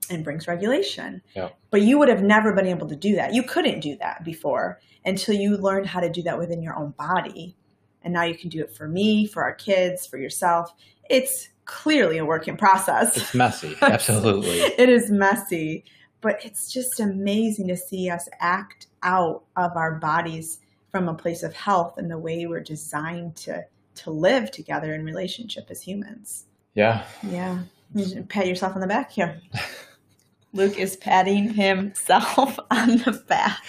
and 0.09 0.23
brings 0.23 0.47
regulation. 0.47 1.21
Yeah. 1.35 1.49
But 1.71 1.81
you 1.81 1.97
would 1.97 2.09
have 2.09 2.21
never 2.21 2.53
been 2.53 2.67
able 2.67 2.87
to 2.87 2.95
do 2.95 3.15
that. 3.15 3.33
You 3.33 3.43
couldn't 3.43 3.79
do 3.79 3.97
that 3.97 4.23
before 4.23 4.79
until 5.03 5.35
you 5.35 5.57
learned 5.57 5.87
how 5.87 5.99
to 5.99 6.09
do 6.09 6.21
that 6.23 6.37
within 6.37 6.61
your 6.61 6.77
own 6.77 6.91
body. 6.91 7.57
And 8.03 8.13
now 8.13 8.23
you 8.23 8.37
can 8.37 8.49
do 8.49 8.61
it 8.61 8.71
for 8.71 8.87
me, 8.87 9.25
for 9.25 9.43
our 9.43 9.53
kids, 9.53 10.05
for 10.05 10.17
yourself. 10.17 10.71
It's 11.09 11.49
clearly 11.65 12.19
a 12.19 12.25
work 12.25 12.47
in 12.47 12.55
process. 12.55 13.17
It's 13.17 13.33
messy. 13.33 13.75
Absolutely. 13.81 14.59
it 14.59 14.89
is 14.89 15.09
messy, 15.09 15.85
but 16.25 16.43
it's 16.43 16.73
just 16.73 16.99
amazing 16.99 17.67
to 17.67 17.77
see 17.77 18.09
us 18.09 18.27
act 18.39 18.87
out 19.03 19.43
of 19.57 19.77
our 19.77 19.93
bodies 19.99 20.59
from 20.89 21.07
a 21.07 21.13
place 21.13 21.43
of 21.43 21.53
health 21.53 21.99
and 21.99 22.09
the 22.09 22.17
way 22.17 22.47
we're 22.47 22.63
designed 22.63 23.35
to 23.35 23.63
to 23.93 24.09
live 24.09 24.49
together 24.49 24.95
in 24.95 25.05
relationship 25.05 25.67
as 25.69 25.83
humans. 25.83 26.47
Yeah. 26.73 27.05
Yeah. 27.21 27.59
You 27.93 28.23
pat 28.23 28.47
yourself 28.47 28.73
on 28.73 28.81
the 28.81 28.87
back 28.87 29.11
here. 29.11 29.39
Luke 30.53 30.79
is 30.79 30.97
patting 30.97 31.53
himself 31.53 32.57
on 32.71 32.97
the 32.97 33.23
back. 33.27 33.59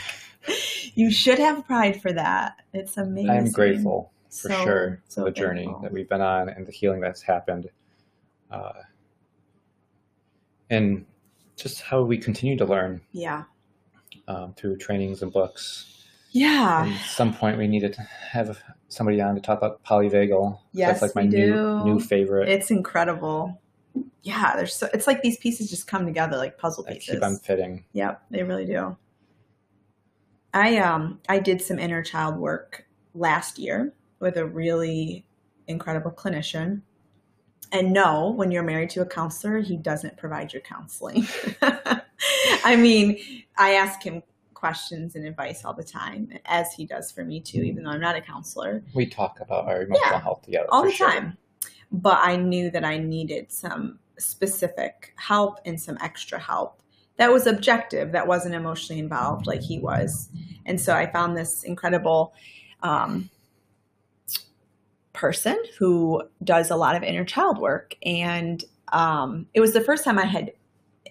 You 0.95 1.11
should 1.11 1.39
have 1.39 1.67
pride 1.67 2.01
for 2.01 2.13
that. 2.15 2.55
It's 2.73 2.97
amazing. 2.97 3.31
I'm 3.31 3.53
grateful 3.53 4.11
for 4.31 4.49
So- 4.49 4.65
sure 4.65 5.03
so 5.09 5.21
for 5.21 5.25
the 5.27 5.31
journey 5.33 5.65
thankful. 5.65 5.83
that 5.83 5.93
we've 5.93 6.09
been 6.09 6.23
on 6.23 6.49
and 6.49 6.67
the 6.67 6.73
healing 6.73 7.01
that's 7.03 7.21
happened. 7.21 7.69
Uh, 8.51 8.73
and 10.71 11.05
just 11.57 11.81
how 11.83 12.03
we 12.03 12.19
continue 12.19 12.57
to 12.57 12.65
learn 12.65 13.01
Yeah. 13.13 13.45
um, 14.29 14.55
through 14.55 14.77
trainings 14.79 15.23
and 15.23 15.33
books. 15.33 15.93
Yeah. 16.31 16.93
At 16.95 17.07
some 17.07 17.33
point, 17.35 17.57
we 17.59 17.67
needed 17.67 17.95
to 17.95 18.03
have 18.03 18.61
somebody 18.89 19.21
on 19.23 19.35
to 19.37 19.41
talk 19.41 19.59
about 19.59 19.83
polyvagal. 19.85 20.59
Yes, 20.73 21.01
that's 21.01 21.03
like 21.03 21.15
my 21.15 21.23
we 21.23 21.29
new 21.29 21.47
do. 21.55 21.85
new 21.85 22.01
favorite. 22.01 22.49
It's 22.49 22.71
incredible. 22.71 23.61
Yeah, 24.23 24.55
there's 24.57 24.75
so 24.75 24.89
it's 24.93 25.07
like 25.07 25.23
these 25.23 25.39
pieces 25.39 25.71
just 25.71 25.87
come 25.87 26.05
together 26.05 26.37
like 26.37 26.59
puzzle 26.59 26.85
pieces. 26.85 27.15
keep 27.15 27.23
on 27.23 27.37
fitting. 27.39 27.85
Yep, 27.95 28.23
they 28.31 28.43
really 28.43 28.67
do. 28.67 28.97
I 30.53 30.77
um 30.79 31.21
I 31.29 31.39
did 31.39 31.63
some 31.63 31.79
inner 31.79 32.03
child 32.03 32.37
work 32.37 32.87
last 33.15 33.59
year 33.59 33.95
with 34.21 34.37
a 34.37 34.45
really 34.45 35.25
incredible 35.67 36.11
clinician. 36.11 36.83
And 37.73 37.93
no, 37.93 38.31
when 38.31 38.51
you're 38.51 38.63
married 38.63 38.91
to 38.91 39.01
a 39.03 39.07
counselor, 39.07 39.59
he 39.61 39.77
doesn't 39.77 40.17
provide 40.17 40.53
your 40.53 40.63
counseling. 40.63 41.27
I 42.65 42.77
mean, 42.77 43.19
I 43.59 43.73
ask 43.75 44.03
him 44.03 44.23
questions 44.55 45.17
and 45.17 45.27
advice 45.27 45.65
all 45.65 45.75
the 45.75 45.85
time, 45.85 46.31
as 46.47 46.73
he 46.73 46.87
does 46.87 47.11
for 47.13 47.25
me 47.25 47.41
too, 47.41 47.63
even 47.63 47.85
though 47.85 47.91
I'm 47.91 48.01
not 48.01 48.17
a 48.17 48.21
counselor. 48.21 48.83
We 48.95 49.07
talk 49.07 49.41
about 49.41 49.67
our 49.67 49.83
emotional 49.83 50.11
Yeah, 50.13 50.21
health 50.21 50.43
together 50.43 50.67
all 50.71 50.85
the 50.85 50.91
sure. 50.91 51.11
time. 51.11 51.37
But 51.93 52.19
I 52.21 52.37
knew 52.37 52.71
that 52.71 52.85
I 52.85 52.99
needed 52.99 53.53
some 53.53 53.99
specific 54.19 55.13
help 55.17 55.61
and 55.65 55.81
some 55.81 55.99
extra 56.01 56.39
help 56.39 56.81
that 57.17 57.33
was 57.33 57.47
objective, 57.47 58.13
that 58.13 58.27
wasn't 58.27 58.55
emotionally 58.55 59.01
involved 59.01 59.47
like 59.47 59.63
he 59.63 59.79
was. 59.79 60.29
And 60.67 60.81
so 60.81 60.95
I 60.95 61.11
found 61.11 61.37
this 61.37 61.63
incredible 61.63 62.35
um, 62.83 63.31
person 65.17 65.61
who 65.79 66.23
does 66.45 66.71
a 66.71 66.77
lot 66.77 66.95
of 66.95 67.03
inner 67.03 67.25
child 67.25 67.59
work. 67.59 67.97
And 68.05 68.65
um, 68.93 69.47
it 69.55 69.61
was 69.61 69.73
the 69.73 69.81
first 69.81 70.05
time 70.05 70.19
I 70.19 70.27
had 70.27 70.53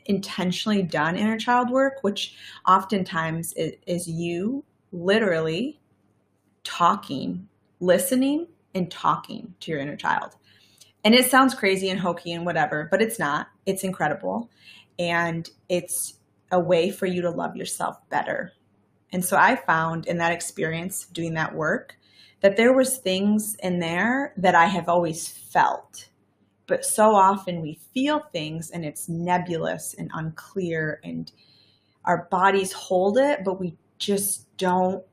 intentionally 0.06 0.84
done 0.84 1.18
inner 1.18 1.38
child 1.38 1.70
work, 1.70 1.96
which 2.02 2.36
oftentimes 2.68 3.54
is, 3.54 3.74
is 3.88 4.08
you 4.08 4.64
literally 4.92 5.80
talking, 6.64 7.48
listening, 7.80 8.48
and 8.74 8.90
talking 8.92 9.54
to 9.62 9.72
your 9.72 9.80
inner 9.80 9.96
child. 9.96 10.36
And 11.04 11.14
it 11.14 11.30
sounds 11.30 11.54
crazy 11.54 11.90
and 11.90 12.00
hokey 12.00 12.34
and 12.34 12.46
whatever, 12.46 12.88
but 12.90 13.02
it's 13.02 13.20
not. 13.20 13.48
It's 13.66 13.84
incredible. 13.84 14.50
And 14.98 15.50
it's 15.70 16.16
a 16.52 16.60
way 16.60 16.92
for 16.92 17.06
you 17.06 17.22
to 17.22 17.30
love 17.30 17.56
yourself 17.56 17.98
better. 18.10 18.52
And 19.12 19.24
so 19.24 19.38
I 19.38 19.56
found 19.56 20.08
in 20.08 20.18
that 20.18 20.32
experience 20.32 21.06
doing 21.06 21.34
that 21.36 21.54
work 21.54 21.98
that 22.46 22.58
there 22.58 22.74
was 22.74 22.98
things 22.98 23.56
in 23.64 23.80
there 23.80 24.32
that 24.38 24.54
I 24.54 24.66
have 24.66 24.88
always 24.88 25.28
felt. 25.28 26.10
But 26.68 26.86
so 26.86 27.16
often 27.16 27.60
we 27.60 27.80
feel 27.92 28.20
things 28.32 28.70
and 28.70 28.86
it's 28.86 29.10
nebulous 29.10 29.96
and 29.96 30.12
unclear 30.14 31.00
and 31.04 31.32
our 32.04 32.28
bodies 32.30 32.72
hold 32.72 33.18
it, 33.18 33.40
but 33.44 33.60
we 33.60 33.76
just 33.98 34.56
don't 34.58 35.04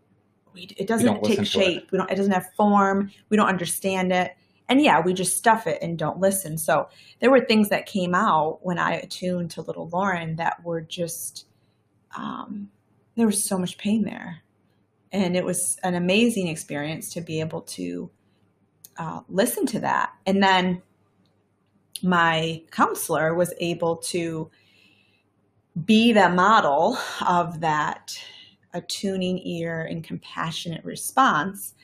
we, 0.52 0.68
it 0.76 0.86
doesn't 0.86 1.24
take 1.24 1.36
to 1.36 1.40
it. 1.40 1.46
shape. 1.46 1.90
We 1.90 1.96
don't 1.96 2.10
it 2.10 2.16
doesn't 2.16 2.32
have 2.32 2.52
form. 2.52 3.10
We 3.30 3.38
don't 3.38 3.48
understand 3.48 4.12
it. 4.12 4.36
And 4.68 4.82
yeah, 4.82 5.00
we 5.00 5.14
just 5.14 5.38
stuff 5.38 5.66
it 5.66 5.78
and 5.80 5.98
don't 5.98 6.20
listen. 6.20 6.58
So 6.58 6.90
there 7.20 7.30
were 7.30 7.40
things 7.40 7.70
that 7.70 7.86
came 7.86 8.14
out 8.14 8.58
when 8.60 8.78
I 8.78 8.96
attuned 8.96 9.52
to 9.52 9.62
little 9.62 9.88
Lauren 9.88 10.36
that 10.36 10.62
were 10.62 10.82
just 10.82 11.46
um, 12.14 12.68
there 13.16 13.24
was 13.24 13.42
so 13.42 13.56
much 13.56 13.78
pain 13.78 14.04
there, 14.04 14.41
and 15.12 15.36
it 15.36 15.44
was 15.44 15.76
an 15.82 15.94
amazing 15.94 16.48
experience 16.48 17.12
to 17.12 17.20
be 17.20 17.40
able 17.40 17.60
to 17.62 18.10
uh, 18.96 19.20
listen 19.28 19.66
to 19.66 19.80
that. 19.80 20.12
And 20.26 20.42
then 20.42 20.82
my 22.02 22.62
counselor 22.70 23.34
was 23.34 23.52
able 23.60 23.96
to 23.96 24.50
be 25.84 26.12
the 26.12 26.28
model 26.28 26.98
of 27.26 27.60
that 27.60 28.18
attuning 28.74 29.38
ear 29.46 29.82
and 29.82 30.02
compassionate 30.02 30.84
response 30.84 31.74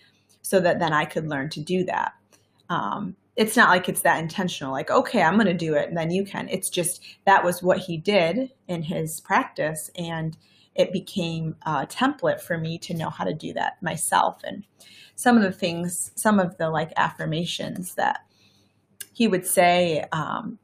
so 0.43 0.61
that 0.61 0.79
then 0.79 0.93
I 0.93 1.05
could 1.05 1.29
learn 1.29 1.51
to 1.51 1.61
do 1.61 1.85
that. 1.85 2.13
Um, 2.71 3.17
it's 3.37 3.57
not 3.57 3.69
like 3.69 3.89
it's 3.89 4.03
that 4.03 4.19
intentional, 4.19 4.73
like, 4.73 4.91
okay, 4.91 5.23
I'm 5.23 5.35
going 5.35 5.47
to 5.47 5.55
do 5.55 5.75
it 5.75 5.89
and 5.89 5.97
then 5.97 6.11
you 6.11 6.25
can. 6.25 6.49
It's 6.49 6.69
just 6.69 7.03
that 7.25 7.45
was 7.45 7.63
what 7.63 7.79
he 7.79 7.97
did 7.97 8.51
in 8.67 8.83
his 8.83 9.21
practice. 9.21 9.91
And 9.97 10.37
it 10.79 10.93
became 10.93 11.57
a 11.67 11.87
template 11.87 12.41
for 12.41 12.57
me 12.57 12.79
to 12.79 12.95
know 12.95 13.11
how 13.11 13.25
to 13.25 13.35
do 13.35 13.53
that 13.53 13.83
myself. 13.83 14.41
And 14.45 14.65
some 15.17 15.37
of 15.37 15.43
the 15.43 15.53
things, 15.53 16.13
some 16.15 16.39
of 16.39 16.57
the 16.57 16.71
like 16.71 16.93
affirmations 16.97 17.97
that 17.97 18.21
he 19.13 19.27
would 19.27 19.45
say 19.45 20.05
um, 20.13 20.59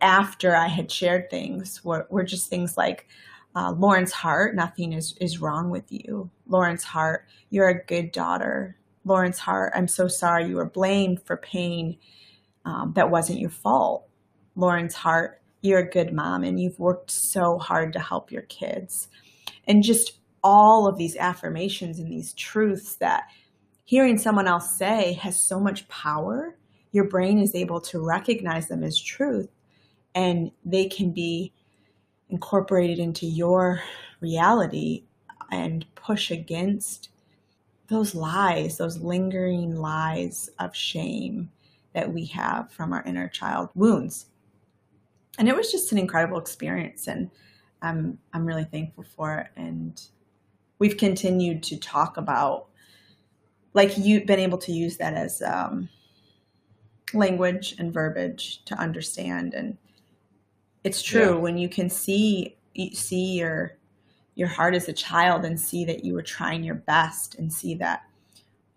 after 0.00 0.56
I 0.56 0.66
had 0.66 0.90
shared 0.90 1.28
things 1.30 1.84
were, 1.84 2.06
were 2.10 2.24
just 2.24 2.48
things 2.48 2.76
like, 2.76 3.06
uh, 3.54 3.72
Lauren's 3.72 4.12
heart, 4.12 4.54
nothing 4.54 4.92
is, 4.92 5.14
is 5.20 5.40
wrong 5.40 5.68
with 5.70 5.90
you. 5.90 6.30
Lauren's 6.46 6.84
heart, 6.84 7.26
you're 7.50 7.68
a 7.68 7.84
good 7.84 8.12
daughter. 8.12 8.76
Lauren's 9.04 9.38
heart, 9.38 9.72
I'm 9.74 9.88
so 9.88 10.08
sorry 10.08 10.48
you 10.48 10.56
were 10.56 10.68
blamed 10.70 11.22
for 11.22 11.36
pain 11.36 11.98
um, 12.64 12.92
that 12.94 13.10
wasn't 13.10 13.40
your 13.40 13.50
fault. 13.50 14.06
Lauren's 14.54 14.94
heart, 14.94 15.42
you're 15.60 15.80
a 15.80 15.90
good 15.90 16.12
mom 16.12 16.44
and 16.44 16.60
you've 16.60 16.78
worked 16.78 17.10
so 17.10 17.58
hard 17.58 17.92
to 17.92 18.00
help 18.00 18.30
your 18.30 18.42
kids. 18.42 19.08
And 19.66 19.82
just 19.82 20.18
all 20.42 20.86
of 20.86 20.96
these 20.96 21.16
affirmations 21.16 21.98
and 21.98 22.10
these 22.10 22.32
truths 22.34 22.96
that 22.96 23.24
hearing 23.84 24.18
someone 24.18 24.46
else 24.46 24.76
say 24.78 25.14
has 25.14 25.46
so 25.46 25.58
much 25.58 25.88
power. 25.88 26.56
Your 26.92 27.04
brain 27.04 27.38
is 27.38 27.54
able 27.54 27.80
to 27.82 28.00
recognize 28.00 28.68
them 28.68 28.82
as 28.82 29.00
truth 29.00 29.48
and 30.14 30.50
they 30.64 30.86
can 30.86 31.10
be 31.10 31.52
incorporated 32.28 32.98
into 32.98 33.26
your 33.26 33.82
reality 34.20 35.04
and 35.50 35.86
push 35.94 36.30
against 36.30 37.08
those 37.88 38.14
lies, 38.14 38.76
those 38.76 38.98
lingering 38.98 39.74
lies 39.76 40.50
of 40.58 40.76
shame 40.76 41.50
that 41.94 42.12
we 42.12 42.26
have 42.26 42.70
from 42.70 42.92
our 42.92 43.02
inner 43.04 43.28
child 43.28 43.70
wounds. 43.74 44.26
And 45.38 45.48
it 45.48 45.56
was 45.56 45.70
just 45.70 45.92
an 45.92 45.98
incredible 45.98 46.38
experience 46.38 47.06
and 47.08 47.30
I'm 47.80 48.18
I'm 48.32 48.44
really 48.44 48.64
thankful 48.64 49.04
for 49.16 49.38
it 49.38 49.46
and 49.56 50.00
we've 50.80 50.96
continued 50.96 51.62
to 51.64 51.76
talk 51.78 52.16
about 52.16 52.66
like 53.74 53.96
you've 53.96 54.26
been 54.26 54.40
able 54.40 54.58
to 54.58 54.72
use 54.72 54.96
that 54.96 55.14
as 55.14 55.40
um, 55.42 55.88
language 57.14 57.76
and 57.78 57.92
verbiage 57.92 58.64
to 58.64 58.74
understand 58.74 59.54
and 59.54 59.76
it's 60.84 61.02
true 61.02 61.34
Yeah. 61.34 61.40
when 61.40 61.56
you 61.56 61.68
can 61.68 61.88
see 61.88 62.56
see 62.92 63.38
your 63.38 63.76
your 64.34 64.48
heart 64.48 64.74
as 64.74 64.88
a 64.88 64.92
child 64.92 65.44
and 65.44 65.58
see 65.58 65.84
that 65.84 66.04
you 66.04 66.14
were 66.14 66.22
trying 66.22 66.62
your 66.62 66.76
best 66.76 67.36
and 67.36 67.52
see 67.52 67.74
that 67.76 68.02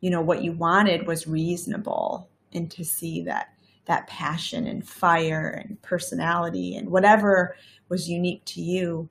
you 0.02 0.10
know 0.10 0.21
what 0.21 0.43
you 0.43 0.52
wanted 0.54 1.08
was 1.08 1.28
reasonable 1.28 2.30
and 2.54 2.69
to 2.71 2.84
see 2.84 3.21
that 3.24 3.54
that 3.86 4.08
passion 4.08 4.67
and 4.67 4.88
fire 4.88 5.50
and 5.50 5.82
personality 5.82 6.76
and 6.76 6.89
whatever 6.89 7.56
was 7.89 8.10
unique 8.10 8.44
to 8.46 8.62
you 8.62 9.10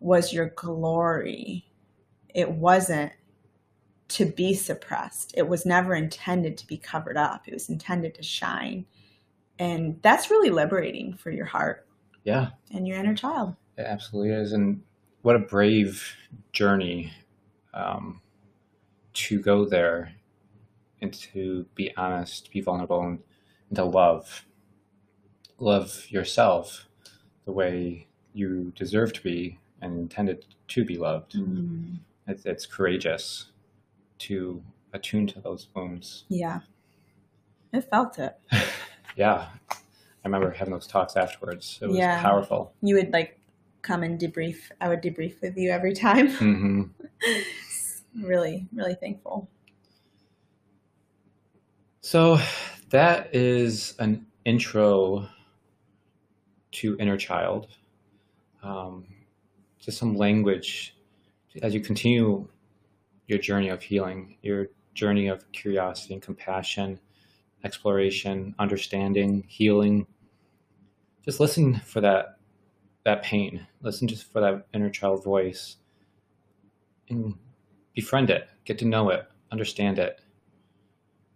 was 0.00 0.32
your 0.32 0.50
glory. 0.56 1.66
It 2.34 2.50
wasn't 2.50 3.12
to 4.08 4.26
be 4.26 4.54
suppressed. 4.54 5.34
It 5.36 5.48
was 5.48 5.66
never 5.66 5.94
intended 5.94 6.56
to 6.58 6.66
be 6.66 6.76
covered 6.76 7.16
up. 7.16 7.48
It 7.48 7.54
was 7.54 7.68
intended 7.68 8.14
to 8.14 8.22
shine. 8.22 8.86
And 9.58 10.00
that's 10.02 10.30
really 10.30 10.50
liberating 10.50 11.14
for 11.14 11.30
your 11.30 11.46
heart. 11.46 11.86
Yeah, 12.24 12.50
and 12.70 12.88
your 12.88 12.98
inner 12.98 13.14
child. 13.14 13.54
It 13.76 13.82
absolutely 13.82 14.32
is. 14.32 14.52
And 14.52 14.82
what 15.22 15.36
a 15.36 15.40
brave 15.40 16.16
journey 16.52 17.12
um, 17.72 18.20
to 19.14 19.40
go 19.40 19.64
there 19.64 20.12
and 21.02 21.12
to 21.12 21.66
be 21.74 21.94
honest, 21.96 22.50
be 22.50 22.60
vulnerable, 22.60 23.02
and, 23.02 23.18
to 23.74 23.84
love. 23.84 24.46
Love 25.58 26.10
yourself 26.10 26.88
the 27.44 27.52
way 27.52 28.06
you 28.32 28.72
deserve 28.74 29.12
to 29.12 29.22
be 29.22 29.58
and 29.80 29.98
intended 29.98 30.44
to 30.68 30.84
be 30.84 30.96
loved. 30.96 31.36
It's, 32.26 32.44
it's 32.46 32.66
courageous 32.66 33.46
to 34.20 34.62
attune 34.92 35.26
to 35.28 35.40
those 35.40 35.68
wounds. 35.74 36.24
Yeah. 36.28 36.60
I 37.72 37.80
felt 37.80 38.18
it. 38.18 38.36
Yeah. 39.16 39.46
I 39.70 39.76
remember 40.24 40.50
having 40.50 40.74
those 40.74 40.88
talks 40.88 41.16
afterwards. 41.16 41.78
It 41.80 41.86
was 41.86 41.98
Yeah. 41.98 42.20
powerful. 42.20 42.72
You 42.82 42.96
would 42.96 43.12
like 43.12 43.38
come 43.82 44.02
and 44.02 44.18
debrief. 44.18 44.72
I 44.80 44.88
would 44.88 45.02
debrief 45.02 45.40
with 45.40 45.56
you 45.56 45.70
every 45.70 45.92
time. 45.94 46.28
hmm 46.32 46.82
really, 48.20 48.66
really 48.72 48.94
thankful. 48.94 49.48
So 52.00 52.38
that 52.94 53.34
is 53.34 53.96
an 53.98 54.24
intro 54.44 55.28
to 56.70 56.96
inner 57.00 57.16
child. 57.16 57.66
Um, 58.62 59.08
just 59.80 59.98
some 59.98 60.16
language 60.16 60.96
as 61.60 61.74
you 61.74 61.80
continue 61.80 62.46
your 63.26 63.40
journey 63.40 63.68
of 63.68 63.82
healing, 63.82 64.36
your 64.42 64.68
journey 64.94 65.26
of 65.26 65.50
curiosity 65.50 66.14
and 66.14 66.22
compassion, 66.22 67.00
exploration, 67.64 68.54
understanding, 68.60 69.42
healing. 69.48 70.06
Just 71.24 71.40
listen 71.40 71.74
for 71.80 72.00
that 72.00 72.36
that 73.02 73.24
pain. 73.24 73.66
Listen 73.82 74.06
just 74.06 74.30
for 74.30 74.40
that 74.40 74.68
inner 74.72 74.88
child 74.88 75.24
voice 75.24 75.78
and 77.10 77.34
befriend 77.92 78.30
it. 78.30 78.48
Get 78.64 78.78
to 78.78 78.84
know 78.84 79.10
it. 79.10 79.26
Understand 79.50 79.98
it. 79.98 80.20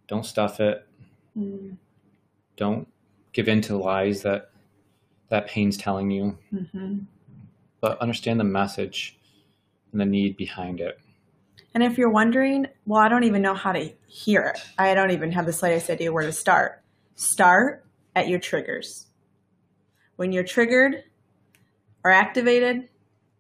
Don't 0.07 0.25
stuff 0.25 0.61
it. 0.61 0.88
Mm. 1.37 1.77
Don't 2.57 2.89
give 3.33 3.49
in 3.49 3.61
to 3.63 3.77
lies 3.77 4.23
that 4.23 4.51
that 5.29 5.47
pain's 5.47 5.77
telling 5.77 6.11
you. 6.11 6.39
Mm-hmm. 6.53 6.99
But 7.81 8.01
understand 8.01 8.41
the 8.41 8.45
message 8.45 9.19
and 9.93 10.01
the 10.01 10.07
need 10.07 10.37
behind 10.37 10.81
it. 10.81 10.99
And 11.75 11.83
if 11.83 11.99
you're 11.99 12.11
wondering, 12.11 12.67
well, 12.87 13.01
I 13.01 13.09
don't 13.09 13.25
even 13.25 13.43
know 13.43 13.55
how 13.55 13.73
to 13.73 13.93
hear 14.07 14.43
it. 14.43 14.61
I 14.79 14.95
don't 14.95 15.11
even 15.11 15.31
have 15.33 15.47
the 15.47 15.53
slightest 15.53 15.91
idea 15.91 16.13
where 16.13 16.25
to 16.25 16.33
start. 16.33 16.83
Start 17.15 17.85
at 18.17 18.29
your 18.29 18.39
triggers. 18.39 19.07
When 20.17 20.33
you're 20.33 20.45
triggered 20.45 21.05
or 22.05 22.11
activated, 22.11 22.89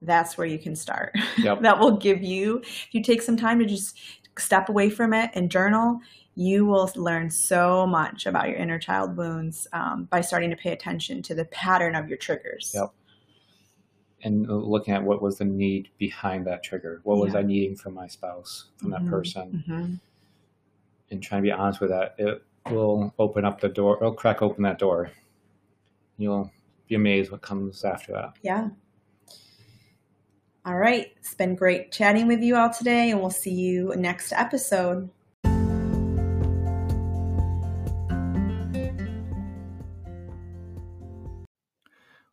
that's 0.02 0.38
where 0.38 0.46
you 0.46 0.58
can 0.58 0.76
start. 0.76 1.16
Yep. 1.38 1.60
that 1.62 1.80
will 1.80 1.96
give 1.96 2.22
you, 2.22 2.58
if 2.58 2.88
you 2.92 3.02
take 3.02 3.22
some 3.22 3.36
time 3.36 3.58
to 3.58 3.66
just 3.66 3.98
step 4.38 4.68
away 4.68 4.90
from 4.90 5.12
it 5.12 5.30
and 5.34 5.50
journal, 5.50 6.00
you 6.38 6.64
will 6.64 6.90
learn 6.94 7.30
so 7.30 7.86
much 7.86 8.26
about 8.26 8.48
your 8.48 8.56
inner 8.56 8.78
child 8.78 9.16
wounds 9.16 9.66
um, 9.72 10.04
by 10.04 10.20
starting 10.20 10.50
to 10.50 10.56
pay 10.56 10.72
attention 10.72 11.20
to 11.22 11.34
the 11.34 11.44
pattern 11.46 11.94
of 11.94 12.08
your 12.08 12.18
triggers. 12.18 12.72
Yep 12.74 12.92
and 14.22 14.48
looking 14.48 14.94
at 14.94 15.02
what 15.02 15.22
was 15.22 15.38
the 15.38 15.44
need 15.44 15.88
behind 15.98 16.46
that 16.46 16.62
trigger. 16.62 17.00
What 17.04 17.16
yeah. 17.16 17.24
was 17.24 17.34
I 17.34 17.42
needing 17.42 17.76
from 17.76 17.94
my 17.94 18.06
spouse, 18.08 18.66
from 18.76 18.90
mm-hmm. 18.90 19.04
that 19.04 19.10
person? 19.10 19.64
Mm-hmm. 19.68 19.94
And 21.10 21.22
trying 21.22 21.42
to 21.42 21.46
be 21.46 21.52
honest 21.52 21.80
with 21.80 21.90
that, 21.90 22.14
it 22.18 22.42
will 22.70 23.14
open 23.18 23.44
up 23.44 23.60
the 23.60 23.68
door, 23.68 23.96
it'll 23.96 24.12
crack 24.12 24.42
open 24.42 24.62
that 24.64 24.78
door. 24.78 25.10
You'll 26.16 26.50
be 26.88 26.96
amazed 26.96 27.30
what 27.30 27.42
comes 27.42 27.84
after 27.84 28.12
that. 28.12 28.32
Yeah. 28.42 28.68
All 30.66 30.76
right. 30.76 31.12
It's 31.16 31.34
been 31.34 31.54
great 31.54 31.92
chatting 31.92 32.26
with 32.26 32.42
you 32.42 32.56
all 32.56 32.70
today, 32.70 33.10
and 33.10 33.20
we'll 33.20 33.30
see 33.30 33.54
you 33.54 33.94
next 33.96 34.32
episode. 34.32 35.08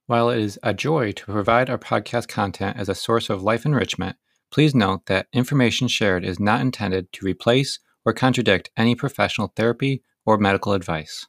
While 0.08 0.30
it 0.30 0.40
is 0.40 0.60
a 0.62 0.72
joy 0.72 1.14
to 1.14 1.26
provide 1.26 1.68
our 1.68 1.80
podcast 1.80 2.28
content 2.28 2.78
as 2.78 2.90
a 2.90 2.94
source 2.94 3.28
of 3.32 3.42
life 3.42 3.66
enrichment, 3.66 4.18
please 4.52 4.76
note 4.76 5.08
that 5.08 5.26
information 5.34 5.88
shared 5.88 6.24
is 6.24 6.40
not 6.40 6.62
intended 6.62 7.12
to 7.14 7.26
replace 7.26 7.80
or 8.06 8.14
contradict 8.14 8.70
any 8.78 8.94
professional 8.94 9.52
therapy 9.56 10.04
or 10.24 10.38
medical 10.38 10.74
advice. 10.74 11.26